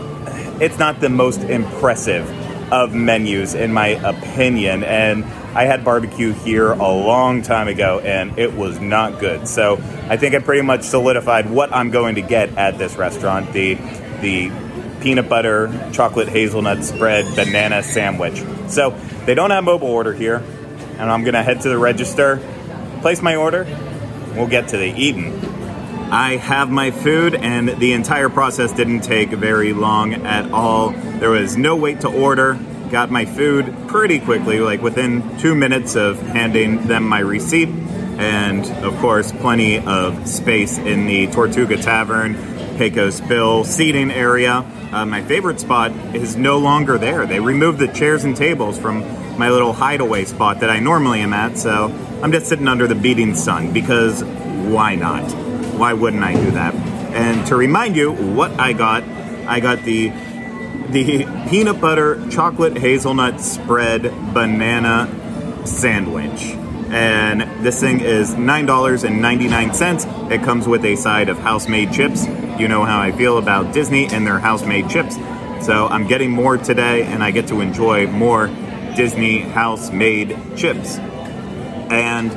[0.61, 2.29] it's not the most impressive
[2.73, 8.39] of menus in my opinion, and I had barbecue here a long time ago and
[8.39, 9.47] it was not good.
[9.47, 9.75] So
[10.09, 13.75] I think I pretty much solidified what I'm going to get at this restaurant the
[14.21, 14.51] the
[15.01, 18.43] peanut butter chocolate hazelnut spread banana sandwich.
[18.69, 18.91] So
[19.27, 20.43] they don't have mobile order here,
[20.99, 22.41] and I'm gonna head to the register,
[23.03, 23.67] place my order,
[24.35, 25.39] we'll get to the eating.
[26.11, 30.91] I have my food, and the entire process didn't take very long at all.
[30.91, 32.59] There was no wait to order
[32.95, 37.69] got my food pretty quickly, like within two minutes of handing them my receipt.
[37.69, 42.37] And of course, plenty of space in the Tortuga Tavern,
[42.79, 44.65] Pecos Bill seating area.
[44.93, 47.27] Uh, my favorite spot is no longer there.
[47.27, 49.01] They removed the chairs and tables from
[49.37, 51.87] my little hideaway spot that I normally am at, so
[52.23, 55.29] I'm just sitting under the beating sun because why not?
[55.75, 56.73] Why wouldn't I do that?
[57.13, 59.03] And to remind you what I got,
[59.49, 60.13] I got the
[60.95, 64.03] the peanut butter chocolate hazelnut spread
[64.33, 65.11] banana
[65.67, 66.55] sandwich.
[66.89, 70.31] And this thing is $9.99.
[70.31, 72.29] It comes with a side of house made chips.
[72.61, 75.17] You know how I feel about Disney and their house made chips.
[75.67, 78.47] So I'm getting more today and I get to enjoy more
[78.95, 80.99] Disney house made chips.
[81.91, 82.31] And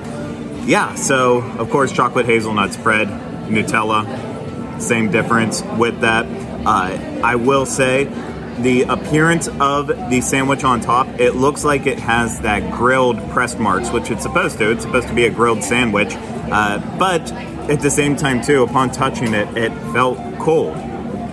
[0.67, 3.07] yeah, so of course, chocolate hazelnut spread,
[3.49, 6.25] Nutella, same difference with that.
[6.65, 8.09] Uh, I will say
[8.59, 13.59] the appearance of the sandwich on top, it looks like it has that grilled pressed
[13.59, 14.71] marks, which it's supposed to.
[14.71, 16.13] It's supposed to be a grilled sandwich.
[16.15, 17.31] Uh, but
[17.69, 20.75] at the same time, too, upon touching it, it felt cold.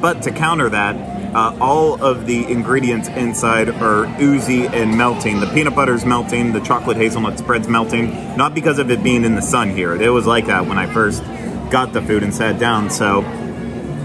[0.01, 0.97] But to counter that,
[1.35, 5.41] uh, all of the ingredients inside are oozy and melting.
[5.41, 9.35] The peanut butter's melting, the chocolate hazelnut spread's melting, not because of it being in
[9.35, 9.95] the sun here.
[9.95, 11.23] It was like that when I first
[11.71, 12.91] got the food and sat down.
[12.91, 13.21] So,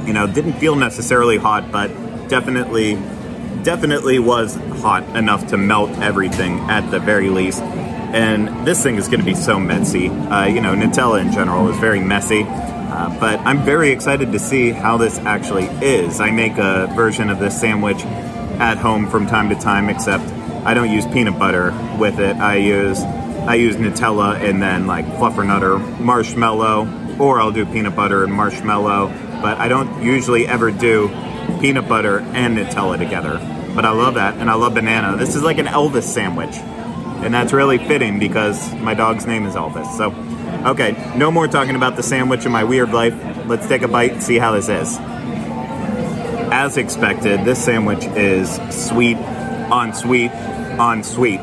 [0.06, 1.92] you know, didn't feel necessarily hot, but
[2.30, 2.96] definitely
[3.63, 7.62] definitely was hot enough to melt everything at the very least.
[7.62, 10.08] And this thing is going to be so messy.
[10.08, 12.46] Uh, you know, Nutella in general is very messy.
[12.48, 16.20] Uh, but I'm very excited to see how this actually is.
[16.20, 18.04] I make a version of this sandwich
[18.60, 20.24] at home from time to time, except
[20.65, 22.38] I don't use peanut butter with it.
[22.38, 28.24] I use I use Nutella and then like fluffernutter marshmallow, or I'll do peanut butter
[28.24, 29.10] and marshmallow.
[29.42, 31.10] But I don't usually ever do
[31.60, 33.38] peanut butter and Nutella together.
[33.76, 35.16] but I love that, and I love banana.
[35.18, 39.56] This is like an Elvis sandwich, and that's really fitting because my dog's name is
[39.56, 39.98] Elvis.
[39.98, 40.14] So,
[40.70, 43.16] okay, no more talking about the sandwich in my weird life.
[43.46, 44.98] Let's take a bite and see how this is.
[46.52, 51.40] As expected, this sandwich is sweet on sweet on sweet.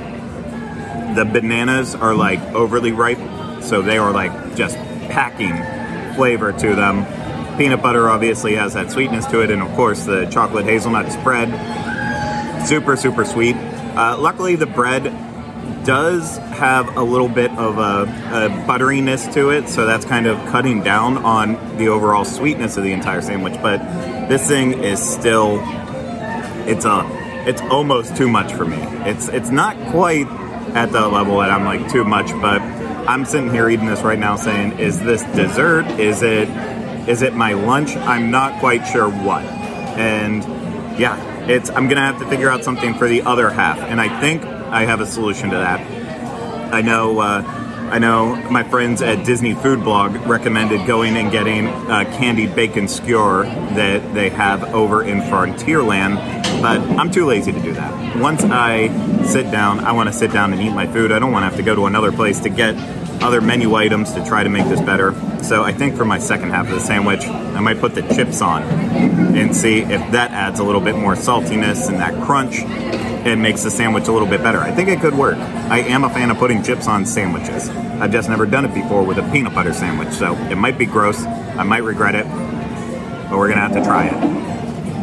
[1.15, 4.77] The bananas are like overly ripe, so they are like just
[5.09, 5.55] packing
[6.17, 7.07] flavor to them.
[7.57, 11.49] Peanut butter obviously has that sweetness to it, and of course the chocolate hazelnut spread,
[12.67, 13.57] super super sweet.
[13.57, 15.05] Uh, luckily, the bread
[15.85, 20.37] does have a little bit of a, a, butteriness to it, so that's kind of
[20.49, 23.55] cutting down on the overall sweetness of the entire sandwich.
[23.63, 23.79] But
[24.29, 25.61] this thing is still,
[26.67, 27.07] it's a,
[27.49, 28.79] it's almost too much for me.
[29.09, 30.27] It's it's not quite
[30.75, 32.61] at the level that I'm like too much, but
[33.09, 35.87] I'm sitting here eating this right now, saying, is this dessert?
[35.99, 36.49] Is it
[37.07, 37.97] is it my lunch?
[37.97, 39.45] I'm not quite sure what.
[39.97, 40.43] And
[40.99, 41.17] yeah,
[41.47, 44.45] it's I'm gonna have to figure out something for the other half, and I think
[44.45, 45.81] I have a solution to that.
[46.73, 47.21] I know.
[47.21, 52.57] Uh, I know my friends at Disney Food Blog recommended going and getting a candied
[52.57, 56.17] bacon skewer that they have over in Frontierland,
[56.61, 58.17] but I'm too lazy to do that.
[58.17, 58.89] Once I
[59.25, 61.13] sit down, I want to sit down and eat my food.
[61.13, 62.75] I don't want to have to go to another place to get
[63.23, 65.13] other menu items to try to make this better.
[65.47, 68.43] So I think for my second half of the sandwich, I might put the chips
[68.43, 73.41] on and see if that adds a little bit more saltiness and that crunch and
[73.41, 74.59] makes the sandwich a little bit better.
[74.59, 75.37] I think it could work.
[75.37, 77.69] I am a fan of putting chips on sandwiches.
[77.69, 80.85] I've just never done it before with a peanut butter sandwich, so it might be
[80.85, 81.23] gross.
[81.23, 82.27] I might regret it,
[83.31, 84.15] but we're gonna have to try it.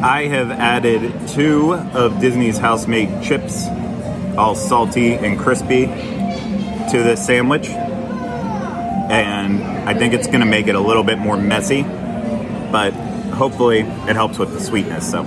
[0.03, 3.67] I have added two of Disney's house-made chips,
[4.37, 7.69] all salty and crispy, to this sandwich
[9.13, 12.91] and I think it's going to make it a little bit more messy, but
[13.33, 15.09] hopefully it helps with the sweetness.
[15.09, 15.23] So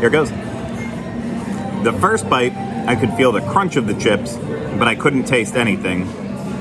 [0.00, 0.30] here goes.
[0.30, 2.54] The first bite,
[2.86, 6.06] I could feel the crunch of the chips, but I couldn't taste anything.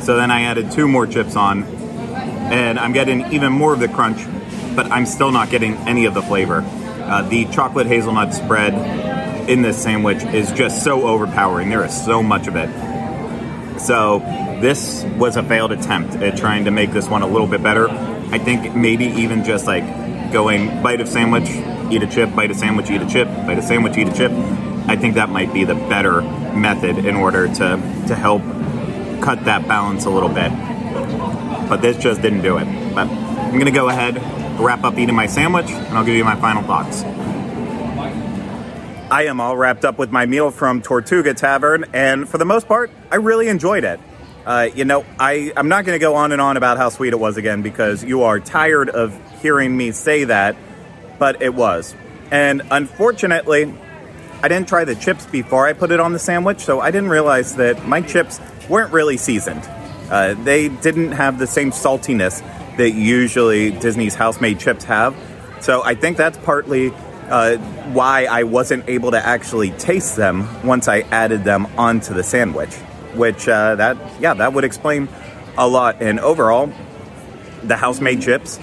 [0.02, 3.88] So then I added two more chips on, and I'm getting even more of the
[3.88, 4.18] crunch,
[4.76, 6.66] but I'm still not getting any of the flavor.
[6.66, 11.70] Uh, the chocolate hazelnut spread in this sandwich is just so overpowering.
[11.70, 12.70] There is so much of it.
[13.80, 14.20] So
[14.62, 17.90] this was a failed attempt at trying to make this one a little bit better.
[17.90, 19.84] I think maybe even just like
[20.32, 21.50] going bite of sandwich,
[21.92, 24.32] eat a chip, bite a sandwich, eat a chip, bite a sandwich, eat a chip.
[24.88, 28.42] I think that might be the better method in order to to help
[29.22, 30.52] cut that balance a little bit.
[31.68, 32.66] But this just didn't do it.
[32.94, 34.16] But I'm gonna go ahead,
[34.60, 37.04] wrap up eating my sandwich, and I'll give you my final thoughts.
[39.12, 42.68] I am all wrapped up with my meal from Tortuga Tavern, and for the most
[42.68, 44.00] part, I really enjoyed it.
[44.46, 47.14] Uh, you know, I, I'm not going to go on and on about how sweet
[47.14, 50.56] it was again because you are tired of hearing me say that,
[51.20, 51.96] but it was.
[52.32, 53.74] And unfortunately,
[54.42, 57.10] I didn't try the chips before I put it on the sandwich, so I didn't
[57.10, 59.62] realize that my chips weren't really seasoned.
[60.10, 62.42] Uh, they didn't have the same saltiness
[62.78, 65.16] that usually Disney's house made chips have.
[65.60, 66.92] So I think that's partly
[67.30, 67.58] uh,
[67.94, 72.76] why I wasn't able to actually taste them once I added them onto the sandwich
[73.16, 75.08] which uh, that yeah that would explain
[75.58, 76.02] a lot.
[76.02, 76.72] And overall,
[77.64, 78.60] the house-made chips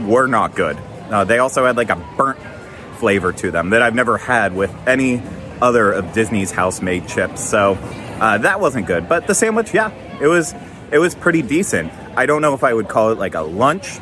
[0.00, 0.76] were not good.
[1.10, 2.38] Uh, they also had like a burnt
[2.96, 5.22] flavor to them that I've never had with any
[5.60, 7.42] other of Disney's house-made chips.
[7.42, 7.78] So
[8.20, 9.08] uh, that wasn't good.
[9.08, 10.54] But the sandwich, yeah, it was
[10.90, 11.92] it was pretty decent.
[12.16, 13.98] I don't know if I would call it like a lunch,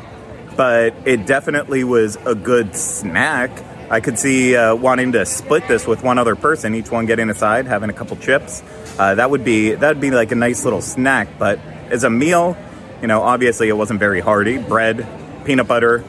[0.57, 3.51] but it definitely was a good snack.
[3.89, 7.29] I could see uh, wanting to split this with one other person, each one getting
[7.29, 8.61] a side, having a couple chips.
[8.97, 11.27] Uh, that would be that would be like a nice little snack.
[11.39, 12.57] But as a meal,
[13.01, 14.57] you know, obviously it wasn't very hearty.
[14.57, 15.07] Bread,
[15.45, 16.03] peanut butter,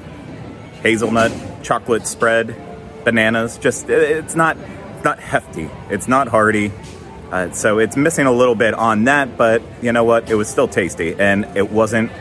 [0.83, 2.57] hazelnut, chocolate spread,
[3.05, 3.59] bananas.
[3.59, 4.57] Just it's not
[5.05, 5.69] not hefty.
[5.91, 6.73] It's not hearty.
[7.31, 10.31] Uh, so it's missing a little bit on that, but you know what?
[10.31, 12.13] It was still tasty, and it wasn't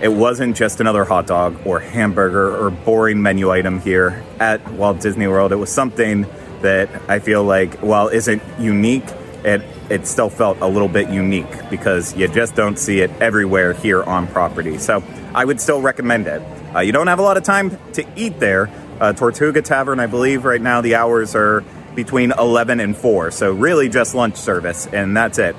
[0.00, 5.00] it wasn't just another hot dog or hamburger or boring menu item here at Walt
[5.00, 5.52] Disney World.
[5.52, 6.26] It was something
[6.62, 9.04] that I feel like, while isn't unique,
[9.44, 13.72] it it still felt a little bit unique because you just don't see it everywhere
[13.74, 14.78] here on property.
[14.78, 15.02] So
[15.34, 16.40] I would still recommend it.
[16.74, 18.70] Uh, you don't have a lot of time to eat there.
[19.00, 21.64] Uh, Tortuga Tavern, I believe, right now the hours are
[21.96, 23.32] between 11 and 4.
[23.32, 25.56] So really just lunch service, and that's it.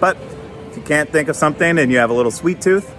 [0.00, 0.16] But
[0.70, 2.92] if you can't think of something and you have a little sweet tooth,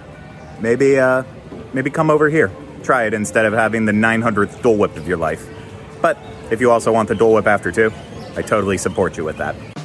[0.60, 1.24] maybe uh,
[1.72, 2.52] maybe come over here.
[2.84, 5.44] Try it instead of having the 900th Dole Whip of your life.
[6.00, 6.16] But
[6.52, 7.92] if you also want the Dole Whip after too,
[8.36, 9.75] I totally support you with that.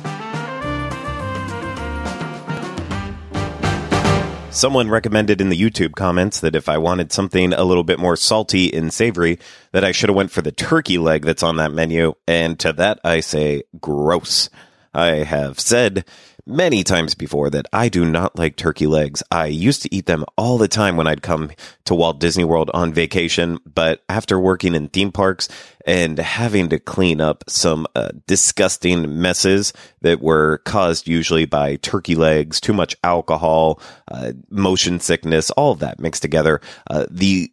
[4.51, 8.17] Someone recommended in the YouTube comments that if I wanted something a little bit more
[8.17, 9.39] salty and savory,
[9.71, 12.15] that I should have went for the turkey leg that's on that menu.
[12.27, 14.49] And to that I say gross.
[14.93, 16.05] I have said
[16.45, 19.23] many times before that I do not like turkey legs.
[19.31, 21.51] I used to eat them all the time when I'd come
[21.85, 25.47] to Walt Disney World on vacation, but after working in theme parks
[25.85, 32.15] and having to clean up some uh, disgusting messes that were caused usually by turkey
[32.15, 33.79] legs, too much alcohol,
[34.09, 37.51] uh, motion sickness, all of that mixed together, uh, the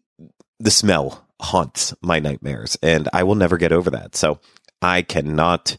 [0.60, 4.16] the smell haunts my nightmares, and I will never get over that.
[4.16, 4.40] So
[4.82, 5.76] I cannot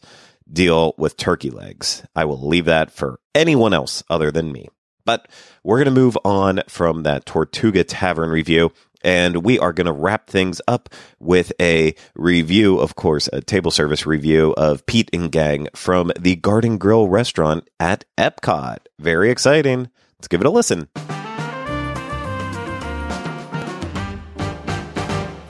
[0.52, 2.02] deal with turkey legs.
[2.14, 4.68] I will leave that for anyone else other than me.
[5.04, 5.28] But
[5.64, 8.72] we're going to move on from that Tortuga Tavern review.
[9.02, 13.70] And we are going to wrap things up with a review, of course, a table
[13.70, 18.78] service review of Pete and Gang from the Garden Grill restaurant at Epcot.
[18.98, 19.88] Very exciting.
[20.18, 20.88] Let's give it a listen.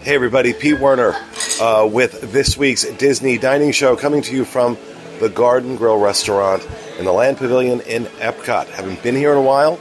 [0.02, 1.12] Hey, everybody, Pete Werner
[1.60, 4.78] uh, with this week's Disney Dining Show coming to you from
[5.20, 6.66] the Garden Grill restaurant
[6.98, 8.66] in the Land Pavilion in Epcot.
[8.68, 9.78] Haven't been here in a while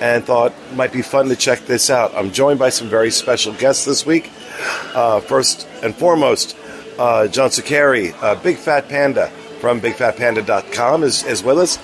[0.00, 2.14] and thought might be fun to check this out.
[2.14, 4.30] I'm joined by some very special guests this week.
[4.94, 6.56] Uh, first and foremost,
[6.98, 9.28] uh, John Saccheri, uh, Big Fat Panda
[9.60, 11.78] from BigFatPanda.com is, is with us.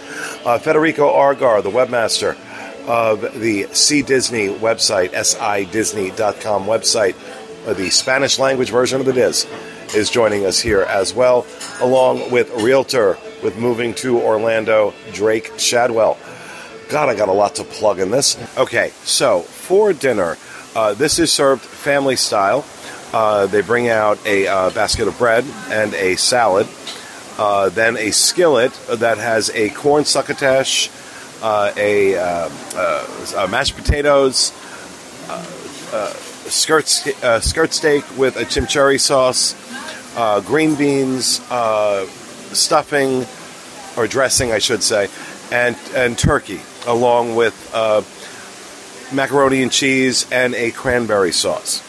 [0.45, 2.37] Uh, Federico Argar, the webmaster
[2.87, 7.15] of the Si Disney website, sidisney.com website,
[7.67, 9.47] the Spanish language version of the DIS,
[9.95, 11.47] is joining us here as well,
[11.81, 16.19] along with Realtor with moving to Orlando, Drake Shadwell.
[16.89, 18.39] God, I got a lot to plug in this.
[18.57, 20.37] Okay, so for dinner,
[20.75, 22.65] uh, this is served family style.
[23.13, 26.69] Uh, they bring out a uh, basket of bread and a salad,
[27.39, 30.91] uh, then a skillet that has a corn succotash,
[31.43, 34.53] uh, a, uh, uh, mashed potatoes,
[35.29, 36.13] uh,
[36.51, 39.55] skirt uh, skirt steak with a chimichurri sauce,
[40.17, 42.07] uh, green beans, uh,
[42.53, 43.27] stuffing
[43.97, 45.09] or dressing, I should say,
[45.53, 48.03] and and turkey, along with uh,
[49.15, 51.87] macaroni and cheese and a cranberry sauce.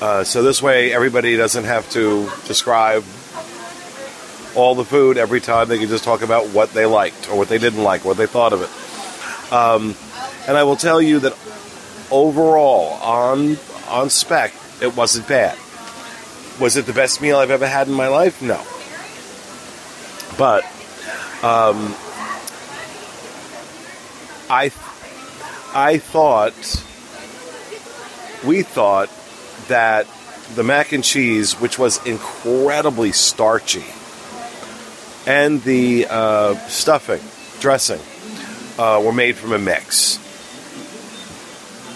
[0.00, 3.04] Uh, so this way, everybody doesn't have to describe
[4.54, 5.68] all the food every time.
[5.68, 8.26] They can just talk about what they liked or what they didn't like, what they
[8.26, 9.52] thought of it.
[9.52, 9.94] Um,
[10.46, 11.32] and I will tell you that
[12.14, 13.58] overall, on
[13.88, 15.58] on spec, it wasn't bad.
[16.60, 18.40] Was it the best meal I've ever had in my life?
[18.40, 18.62] No.
[20.38, 20.64] But
[21.44, 21.94] um,
[24.48, 24.70] I
[25.74, 26.54] I thought
[28.46, 29.10] we thought
[29.68, 30.06] that
[30.54, 33.84] the mac and cheese, which was incredibly starchy,
[35.26, 37.20] and the uh, stuffing,
[37.60, 38.00] dressing,
[38.78, 40.23] uh, were made from a mix.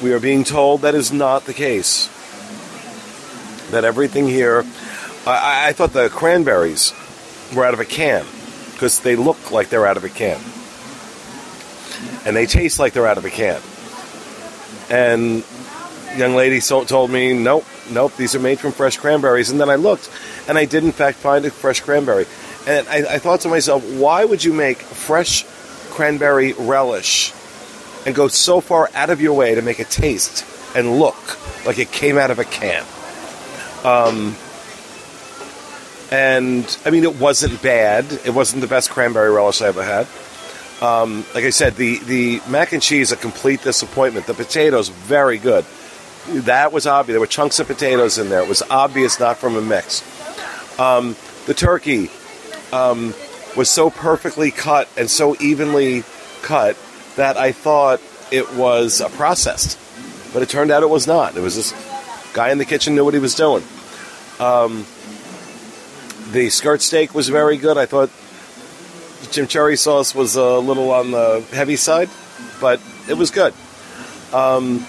[0.02, 2.06] We are being told that is not the case.
[3.70, 4.64] That everything here,
[5.26, 6.94] I, I thought the cranberries
[7.54, 8.24] were out of a can
[8.72, 10.40] because they look like they're out of a can.
[12.24, 13.60] And they taste like they're out of a can.
[14.88, 15.44] And
[16.16, 19.50] young lady told me, nope, nope, these are made from fresh cranberries.
[19.50, 20.10] And then I looked,
[20.46, 22.26] and I did in fact find a fresh cranberry.
[22.68, 25.44] And I, I thought to myself, why would you make fresh
[25.90, 27.32] cranberry relish
[28.06, 30.44] and go so far out of your way to make it taste
[30.76, 31.16] and look
[31.66, 32.84] like it came out of a can?
[33.84, 34.34] Um,
[36.10, 38.04] and I mean, it wasn't bad.
[38.24, 40.06] It wasn't the best cranberry relish I ever had.
[40.82, 44.26] Um, like I said, the the mac and cheese a complete disappointment.
[44.26, 45.64] The potatoes very good.
[46.28, 47.14] That was obvious.
[47.14, 48.42] There were chunks of potatoes in there.
[48.42, 50.02] It was obvious not from a mix.
[50.78, 52.10] Um, the turkey
[52.72, 53.14] um,
[53.56, 56.04] was so perfectly cut and so evenly
[56.42, 56.76] cut
[57.18, 58.00] that I thought
[58.30, 59.76] it was uh, processed,
[60.32, 61.36] but it turned out it was not.
[61.36, 61.72] It was this
[62.32, 63.64] guy in the kitchen knew what he was doing.
[64.38, 64.86] Um,
[66.30, 67.76] the skirt steak was very good.
[67.76, 68.10] I thought
[69.20, 72.08] the chimichurri sauce was a little on the heavy side,
[72.60, 73.52] but it was good.
[74.32, 74.86] Um,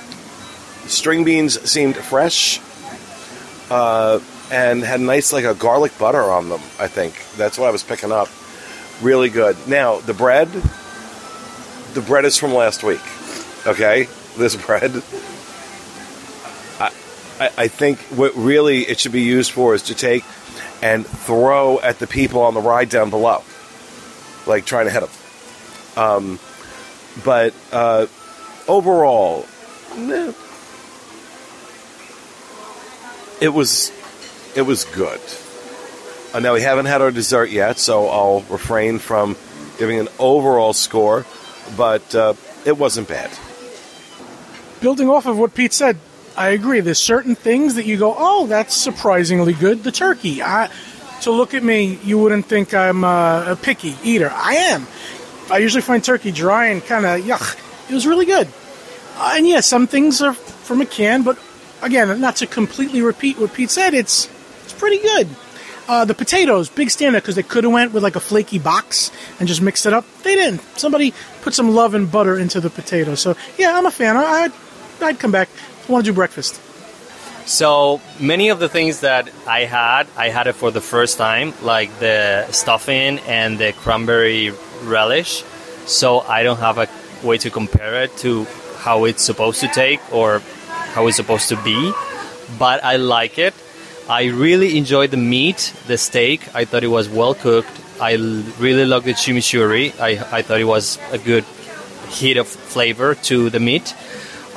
[0.86, 2.60] string beans seemed fresh
[3.72, 4.20] uh,
[4.52, 6.62] and had nice, like a garlic butter on them.
[6.80, 8.28] I think that's what I was picking up.
[9.02, 9.58] Really good.
[9.68, 10.48] Now the bread,
[11.94, 13.02] the bread is from last week.
[13.68, 15.04] Okay, this bread.
[16.80, 16.92] I,
[17.40, 20.24] I, I think what really it should be used for is to take
[20.82, 23.44] and throw at the people on the ride down below,
[24.48, 26.04] like trying to hit them.
[26.04, 26.40] Um,
[27.26, 28.08] but uh,
[28.68, 29.46] overall,
[29.98, 30.32] meh.
[33.42, 33.92] it was
[34.56, 35.20] it was good.
[36.34, 39.36] Uh, now we haven't had our dessert yet, so I'll refrain from
[39.78, 41.26] giving an overall score,
[41.78, 42.34] but uh,
[42.66, 43.32] it wasn't bad.
[44.82, 45.98] building off of what Pete said,
[46.38, 46.80] I agree.
[46.80, 49.84] There's certain things that you go, oh, that's surprisingly good.
[49.84, 50.42] The turkey.
[50.42, 50.70] I,
[51.22, 54.32] to look at me, you wouldn't think I'm uh, a picky eater.
[54.34, 54.88] I am.
[55.52, 57.60] I usually find turkey dry and kind of yuck.
[57.90, 58.48] It was really good.
[59.18, 61.38] Uh, and yeah, some things are from a can, but
[61.82, 64.30] again, not to completely repeat what Pete said, it's
[64.64, 65.28] it's pretty good.
[65.90, 69.12] Uh, the potatoes, big standout because they could have went with like a flaky box
[69.40, 70.06] and just mixed it up.
[70.22, 70.62] They didn't.
[70.78, 73.22] Somebody put some love and butter into the potatoes.
[73.22, 74.16] So yeah, I'm a fan.
[74.16, 74.52] I, I'd,
[75.02, 75.50] I'd come back.
[75.88, 76.62] I want to do breakfast.
[77.48, 81.56] So many of the things that I had, I had it for the first time,
[81.64, 85.44] like the stuffing and the cranberry relish.
[85.88, 86.88] So I don't have a
[87.26, 88.46] way to compare it to
[88.78, 90.44] how it's supposed to take or
[90.94, 91.92] how it's supposed to be.
[92.60, 93.56] But I like it.
[94.10, 96.56] I really enjoyed the meat, the steak.
[96.56, 97.70] I thought it was well cooked.
[98.02, 99.94] I really loved the chimichurri.
[100.00, 101.44] I, I thought it was a good
[102.10, 103.96] hit of flavor to the meat.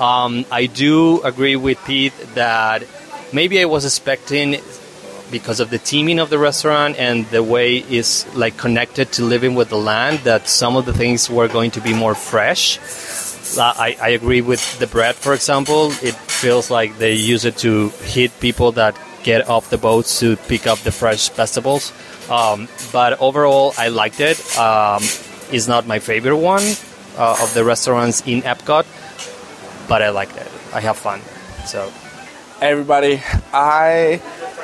[0.00, 2.82] Um, I do agree with Pete that
[3.30, 4.57] maybe I was expecting
[5.30, 9.55] because of the teaming of the restaurant and the way it's like connected to living
[9.55, 12.78] with the land that some of the things were going to be more fresh.
[13.59, 15.88] I, I agree with the bread, for example.
[16.03, 20.37] It feels like they use it to hit people that get off the boats to
[20.37, 21.93] pick up the fresh vegetables.
[22.31, 24.39] Um, but overall, I liked it.
[24.59, 25.03] Um,
[25.51, 26.62] it's not my favorite one
[27.16, 28.87] uh, of the restaurants in Epcot,
[29.89, 30.49] but I liked it.
[30.73, 31.20] I have fun.
[31.66, 31.93] So,
[32.61, 34.20] everybody, I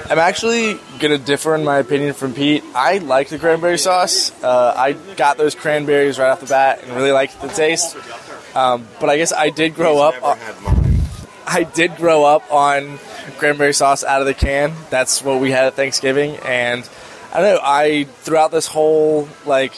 [0.08, 2.64] am actually gonna differ in my opinion from Pete.
[2.74, 4.32] I like the cranberry sauce.
[4.42, 7.96] Uh, I got those cranberries right off the bat and really liked the taste.
[8.54, 10.14] Um, but I guess I did grow up.
[11.48, 12.98] I did grow up on
[13.38, 14.74] cranberry sauce out of the can.
[14.90, 16.88] That's what we had at Thanksgiving, and
[17.32, 17.60] I don't know.
[17.62, 19.72] I throughout this whole like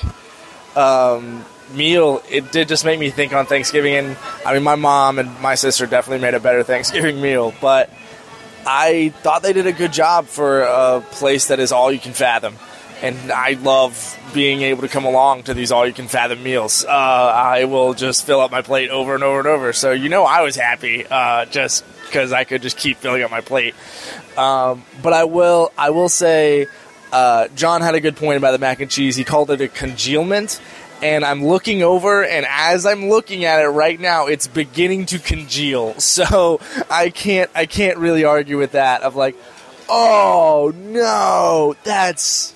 [0.76, 3.94] um, meal, it did just make me think on Thanksgiving.
[3.94, 7.88] And I mean, my mom and my sister definitely made a better Thanksgiving meal, but
[8.66, 12.12] I thought they did a good job for a place that is all you can
[12.12, 12.56] fathom.
[13.02, 16.84] And I love being able to come along to these all you can fathom meals.
[16.84, 19.72] Uh, I will just fill up my plate over and over and over.
[19.72, 23.30] So, you know, I was happy uh, just because I could just keep filling up
[23.30, 23.74] my plate.
[24.36, 26.66] Um, but I will, I will say,
[27.12, 29.16] uh, John had a good point about the mac and cheese.
[29.16, 30.60] He called it a congealment
[31.02, 35.18] and I'm looking over, and as I'm looking at it right now, it's beginning to
[35.18, 35.94] congeal.
[36.10, 39.02] So I can't, I can't really argue with that.
[39.02, 39.36] Of like,
[39.88, 42.52] oh no, that's.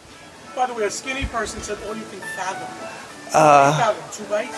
[0.55, 2.69] By the way, a skinny person said all you can fathom.
[3.33, 4.57] Uh, fathom two bites.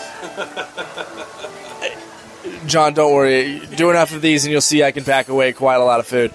[2.67, 3.59] John, don't worry.
[3.75, 6.07] Do enough of these, and you'll see I can pack away quite a lot of
[6.07, 6.31] food.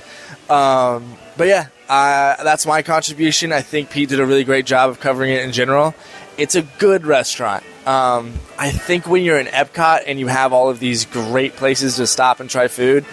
[0.51, 3.53] Um, but yeah, uh, that's my contribution.
[3.53, 5.95] I think Pete did a really great job of covering it in general.
[6.37, 7.65] It's a good restaurant.
[7.87, 11.97] Um, I think when you're in Epcot and you have all of these great places
[11.97, 13.05] to stop and try food,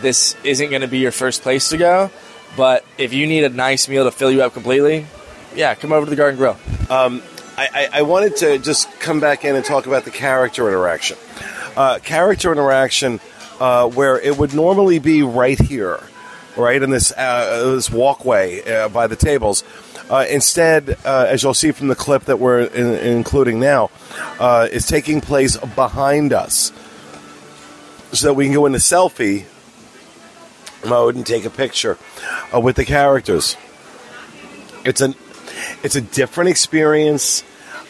[0.00, 2.10] this isn't going to be your first place to go.
[2.56, 5.06] But if you need a nice meal to fill you up completely,
[5.54, 6.56] yeah, come over to the Garden Grill.
[6.90, 7.22] Um,
[7.56, 11.16] I, I, I wanted to just come back in and talk about the character interaction.
[11.76, 13.20] Uh, character interaction
[13.60, 16.00] uh, where it would normally be right here,
[16.56, 19.62] right in this uh, this walkway uh, by the tables.
[20.10, 23.90] Uh, instead, uh, as you'll see from the clip that we're in, including now,
[24.70, 26.72] is taking place behind us,
[28.12, 29.44] so that we can go into selfie
[30.86, 31.96] mode and take a picture
[32.52, 33.56] with the characters.
[34.84, 35.14] It's an
[35.82, 37.44] it's a different experience.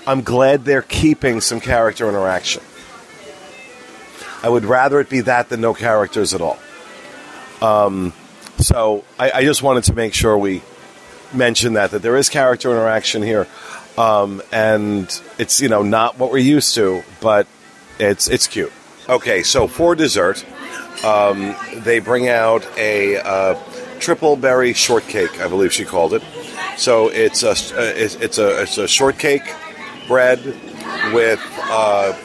[0.07, 2.63] I'm glad they're keeping some character interaction.
[4.43, 6.59] I would rather it be that than no characters at all.
[7.63, 8.13] Um,
[8.59, 10.63] so I, I just wanted to make sure we
[11.33, 13.47] mention that that there is character interaction here,
[13.97, 17.47] um, and it's you know not what we're used to, but
[17.99, 18.73] it's it's cute.
[19.09, 20.45] Okay, so for dessert,
[21.05, 23.59] um, they bring out a uh,
[23.99, 25.41] triple berry shortcake.
[25.41, 26.23] I believe she called it.
[26.77, 29.55] So it's a it's a it's a shortcake
[30.09, 30.45] bread
[31.13, 32.17] with uh,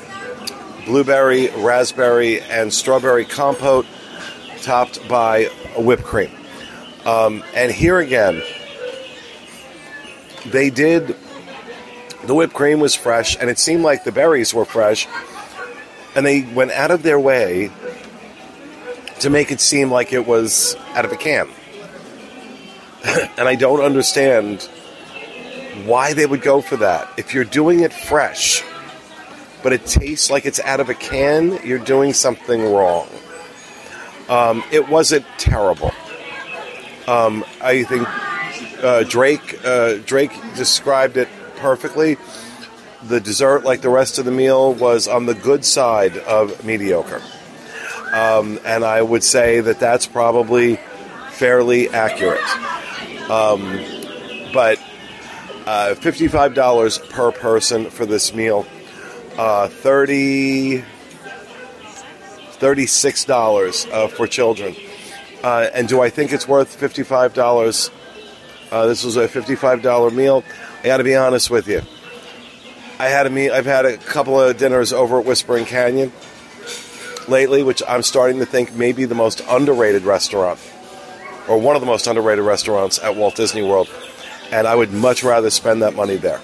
[0.85, 3.85] blueberry, raspberry, and strawberry compote,
[4.61, 5.45] topped by
[5.77, 6.31] whipped cream.
[7.05, 8.41] Um, and here again,
[10.47, 11.15] they did.
[12.25, 15.07] The whipped cream was fresh, and it seemed like the berries were fresh,
[16.15, 17.71] and they went out of their way
[19.19, 21.49] to make it seem like it was out of a can.
[23.37, 24.63] and I don't understand
[25.85, 27.09] why they would go for that.
[27.17, 28.63] If you're doing it fresh,
[29.63, 33.07] but it tastes like it's out of a can, you're doing something wrong.
[34.29, 35.91] Um, it wasn't terrible.
[37.07, 38.07] Um, I think
[38.83, 42.17] uh, Drake uh, Drake described it perfectly.
[43.03, 47.21] The dessert, like the rest of the meal, was on the good side of mediocre.
[48.13, 50.79] Um, and I would say that that's probably
[51.31, 52.41] fairly accurate.
[53.29, 53.79] Um,
[54.53, 54.79] but
[55.65, 58.65] uh, $55 per person for this meal.
[59.37, 60.83] Uh, 30
[62.59, 64.75] $36 uh, for children.
[65.43, 67.91] Uh, and do I think it's worth $55?
[68.71, 70.43] Uh, this was a $55 meal.
[70.81, 71.81] I got to be honest with you.
[72.99, 76.11] I had a meal, I've had a couple of dinners over at Whispering Canyon
[77.29, 80.59] lately, which I'm starting to think may be the most underrated restaurant,
[81.49, 83.89] or one of the most underrated restaurants at Walt Disney World.
[84.51, 86.39] And I would much rather spend that money there.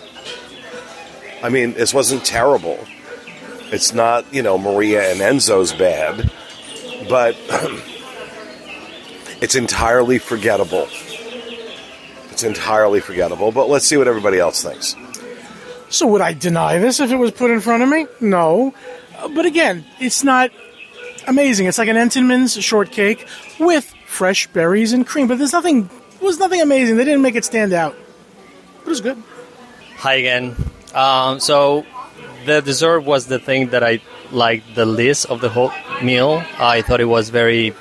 [1.42, 2.80] I mean, this wasn't terrible.
[3.72, 6.32] It's not, you know, Maria and Enzo's bad,
[7.08, 7.36] but
[9.42, 10.88] it's entirely forgettable.
[12.32, 14.96] It's entirely forgettable, but let's see what everybody else thinks.
[15.90, 18.08] So would I deny this if it was put in front of me?
[18.20, 18.74] No.
[19.34, 20.52] But again, it's not
[21.28, 21.68] amazing.
[21.68, 23.28] It's like an Entenmann's shortcake
[23.60, 25.90] with fresh berries and cream, but there's nothing
[26.26, 26.98] was nothing amazing.
[26.98, 27.96] They didn't make it stand out.
[28.80, 29.22] But it was good.
[29.98, 30.56] Hi again.
[30.94, 31.86] Um, so
[32.46, 34.02] the dessert was the thing that I
[34.32, 36.44] liked the least of the whole meal.
[36.60, 37.74] I thought it was very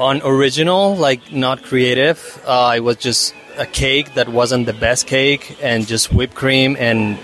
[0.00, 2.42] unoriginal, like not creative.
[2.46, 6.76] Uh, it was just a cake that wasn't the best cake, and just whipped cream
[6.78, 7.18] and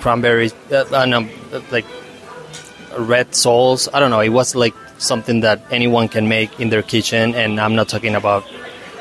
[0.00, 1.84] cranberry, uh, uh, no, uh, like
[2.98, 3.88] red sauce.
[3.92, 4.20] I don't know.
[4.20, 8.14] It was like something that anyone can make in their kitchen, and I'm not talking
[8.14, 8.44] about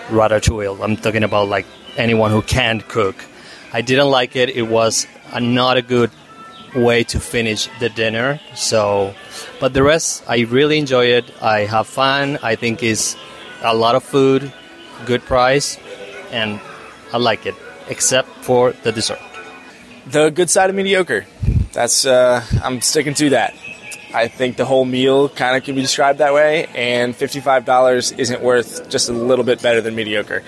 [0.09, 0.83] ratatouille.
[0.83, 1.65] I'm talking about like
[1.97, 3.15] anyone who can't cook.
[3.73, 4.49] I didn't like it.
[4.49, 6.11] It was a, not a good
[6.75, 8.39] way to finish the dinner.
[8.55, 9.13] So,
[9.59, 11.25] but the rest, I really enjoy it.
[11.41, 12.37] I have fun.
[12.41, 13.15] I think it's
[13.63, 14.51] a lot of food,
[15.05, 15.77] good price,
[16.31, 16.59] and
[17.11, 17.55] I like it,
[17.89, 19.19] except for the dessert.
[20.07, 21.25] The good side of mediocre.
[21.73, 23.53] That's uh, I'm sticking to that.
[24.13, 28.11] I think the whole meal kind of can be described that way, and fifty-five dollars
[28.13, 30.43] isn't worth just a little bit better than mediocre.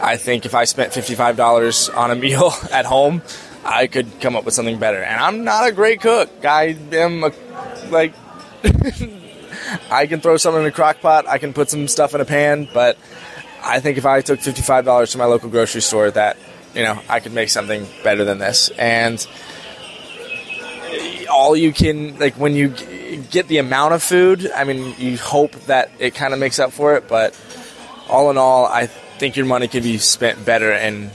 [0.00, 3.22] I think if I spent fifty-five dollars on a meal at home,
[3.64, 5.02] I could come up with something better.
[5.02, 6.30] And I'm not a great cook.
[6.44, 7.32] I am a,
[7.90, 8.14] like
[9.90, 11.26] I can throw something in a crock pot.
[11.26, 12.98] I can put some stuff in a pan, but
[13.62, 16.36] I think if I took fifty-five dollars to my local grocery store, that
[16.74, 18.68] you know I could make something better than this.
[18.70, 19.26] And
[21.30, 22.68] all you can like when you
[23.30, 24.50] get the amount of food.
[24.54, 27.38] I mean, you hope that it kind of makes up for it, but
[28.08, 31.10] all in all, I think your money could be spent better in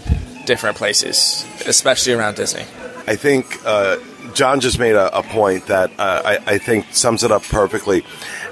[0.46, 2.64] different places, especially around Disney.
[3.08, 3.98] I think uh,
[4.34, 8.02] John just made a, a point that uh, I, I think sums it up perfectly.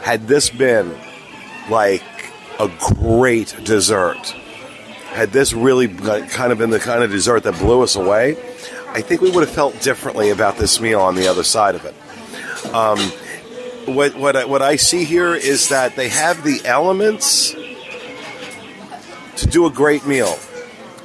[0.02, 0.96] Had this been
[1.70, 2.04] like
[2.60, 4.36] a great dessert,
[5.12, 8.38] had this really kind of been the kind of dessert that blew us away,
[8.94, 11.84] I think we would have felt differently about this meal on the other side of
[11.84, 11.96] it.
[12.74, 13.00] Um,
[13.96, 17.56] what what I, what I see here is that they have the elements
[19.38, 20.38] to do a great meal.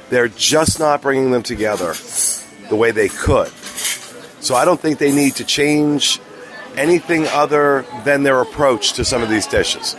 [0.09, 1.95] They're just not bringing them together
[2.69, 3.49] the way they could.
[4.39, 6.19] So I don't think they need to change
[6.75, 9.95] anything other than their approach to some of these dishes.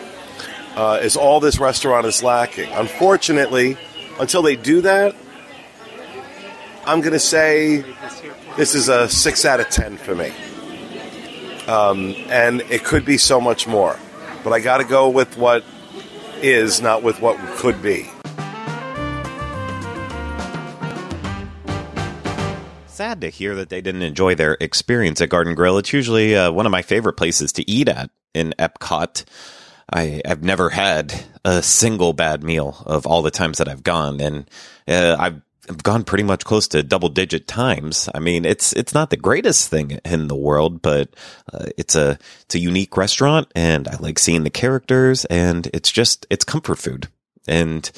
[0.76, 2.70] Uh, is all this restaurant is lacking.
[2.72, 3.76] Unfortunately,
[4.20, 5.16] until they do that,
[6.84, 7.84] I'm going to say
[8.56, 10.32] this is a six out of ten for me.
[11.66, 13.96] Um, and it could be so much more,
[14.42, 15.64] but I got to go with what
[16.42, 18.10] is, not with what could be.
[22.86, 25.78] Sad to hear that they didn't enjoy their experience at Garden Grill.
[25.78, 29.24] It's usually uh, one of my favorite places to eat at in Epcot.
[29.92, 31.14] I, I've never had
[31.44, 34.50] a single bad meal of all the times that I've gone, and
[34.88, 35.40] uh, I've
[35.82, 38.08] gone pretty much close to double digit times.
[38.14, 41.14] I mean, it's it's not the greatest thing in the world, but
[41.52, 45.90] uh, it's a it's a unique restaurant, and I like seeing the characters, and it's
[45.90, 47.08] just it's comfort food.
[47.46, 47.90] And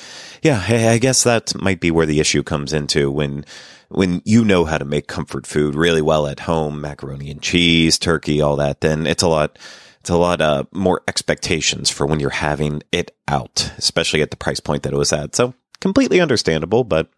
[0.43, 3.45] yeah, I I guess that might be where the issue comes into when
[3.89, 7.99] when you know how to make comfort food really well at home, macaroni and cheese,
[7.99, 9.59] turkey, all that, then it's a lot
[10.01, 14.37] it's a lot uh, more expectations for when you're having it out, especially at the
[14.37, 15.37] price point that it was at.
[15.37, 17.11] So completely understandable, but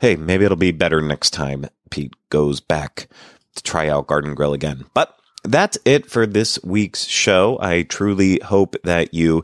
[0.00, 3.08] hey, maybe it'll be better next time Pete goes back
[3.56, 4.84] to try out Garden Grill again.
[4.94, 7.58] But that's it for this week's show.
[7.60, 9.42] I truly hope that you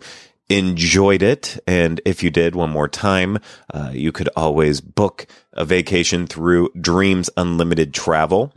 [0.49, 1.59] enjoyed it.
[1.67, 3.39] And if you did one more time,
[3.73, 8.53] uh, you could always book a vacation through Dreams Unlimited Travel.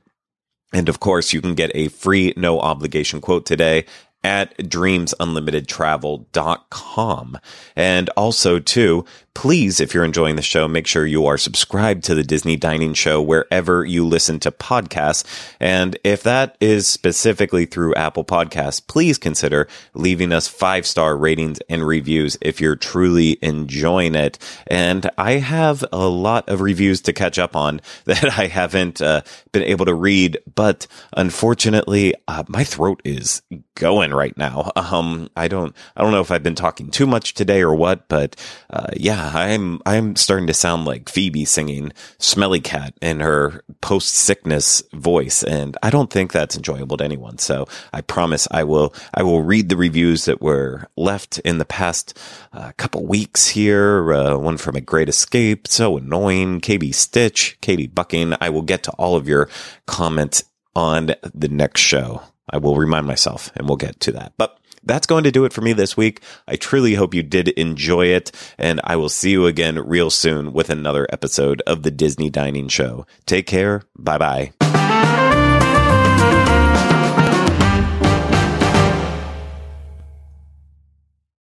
[0.71, 3.85] And of course, you can get a free, no obligation quote today
[4.23, 7.37] at dreamsunlimitedtravel.com.
[7.75, 9.05] And also too,
[9.39, 12.93] Please, if you're enjoying the show, make sure you are subscribed to the Disney Dining
[12.93, 15.23] Show wherever you listen to podcasts.
[15.61, 21.61] And if that is specifically through Apple Podcasts, please consider leaving us five star ratings
[21.69, 24.37] and reviews if you're truly enjoying it.
[24.67, 29.21] And I have a lot of reviews to catch up on that I haven't uh,
[29.53, 30.85] been able to read, but
[31.15, 33.41] unfortunately, uh, my throat is
[33.75, 34.69] going right now.
[34.75, 38.09] Um, I don't, I don't know if I've been talking too much today or what,
[38.09, 38.35] but
[38.69, 44.09] uh, yeah, I'm, I'm starting to sound like Phoebe singing "Smelly Cat" in her post
[44.09, 47.37] sickness voice, and I don't think that's enjoyable to anyone.
[47.37, 51.65] So I promise I will, I will read the reviews that were left in the
[51.65, 52.17] past
[52.53, 54.13] uh, couple weeks here.
[54.13, 56.61] Uh, one from A Great Escape, so annoying.
[56.61, 58.35] KB Stitch, Katie Bucking.
[58.41, 59.49] I will get to all of your
[59.85, 60.43] comments
[60.75, 62.21] on the next show.
[62.49, 64.33] I will remind myself and we'll get to that.
[64.37, 66.21] But that's going to do it for me this week.
[66.47, 70.53] I truly hope you did enjoy it, and I will see you again real soon
[70.53, 73.05] with another episode of the Disney Dining Show.
[73.25, 73.83] Take care.
[73.97, 74.78] Bye bye.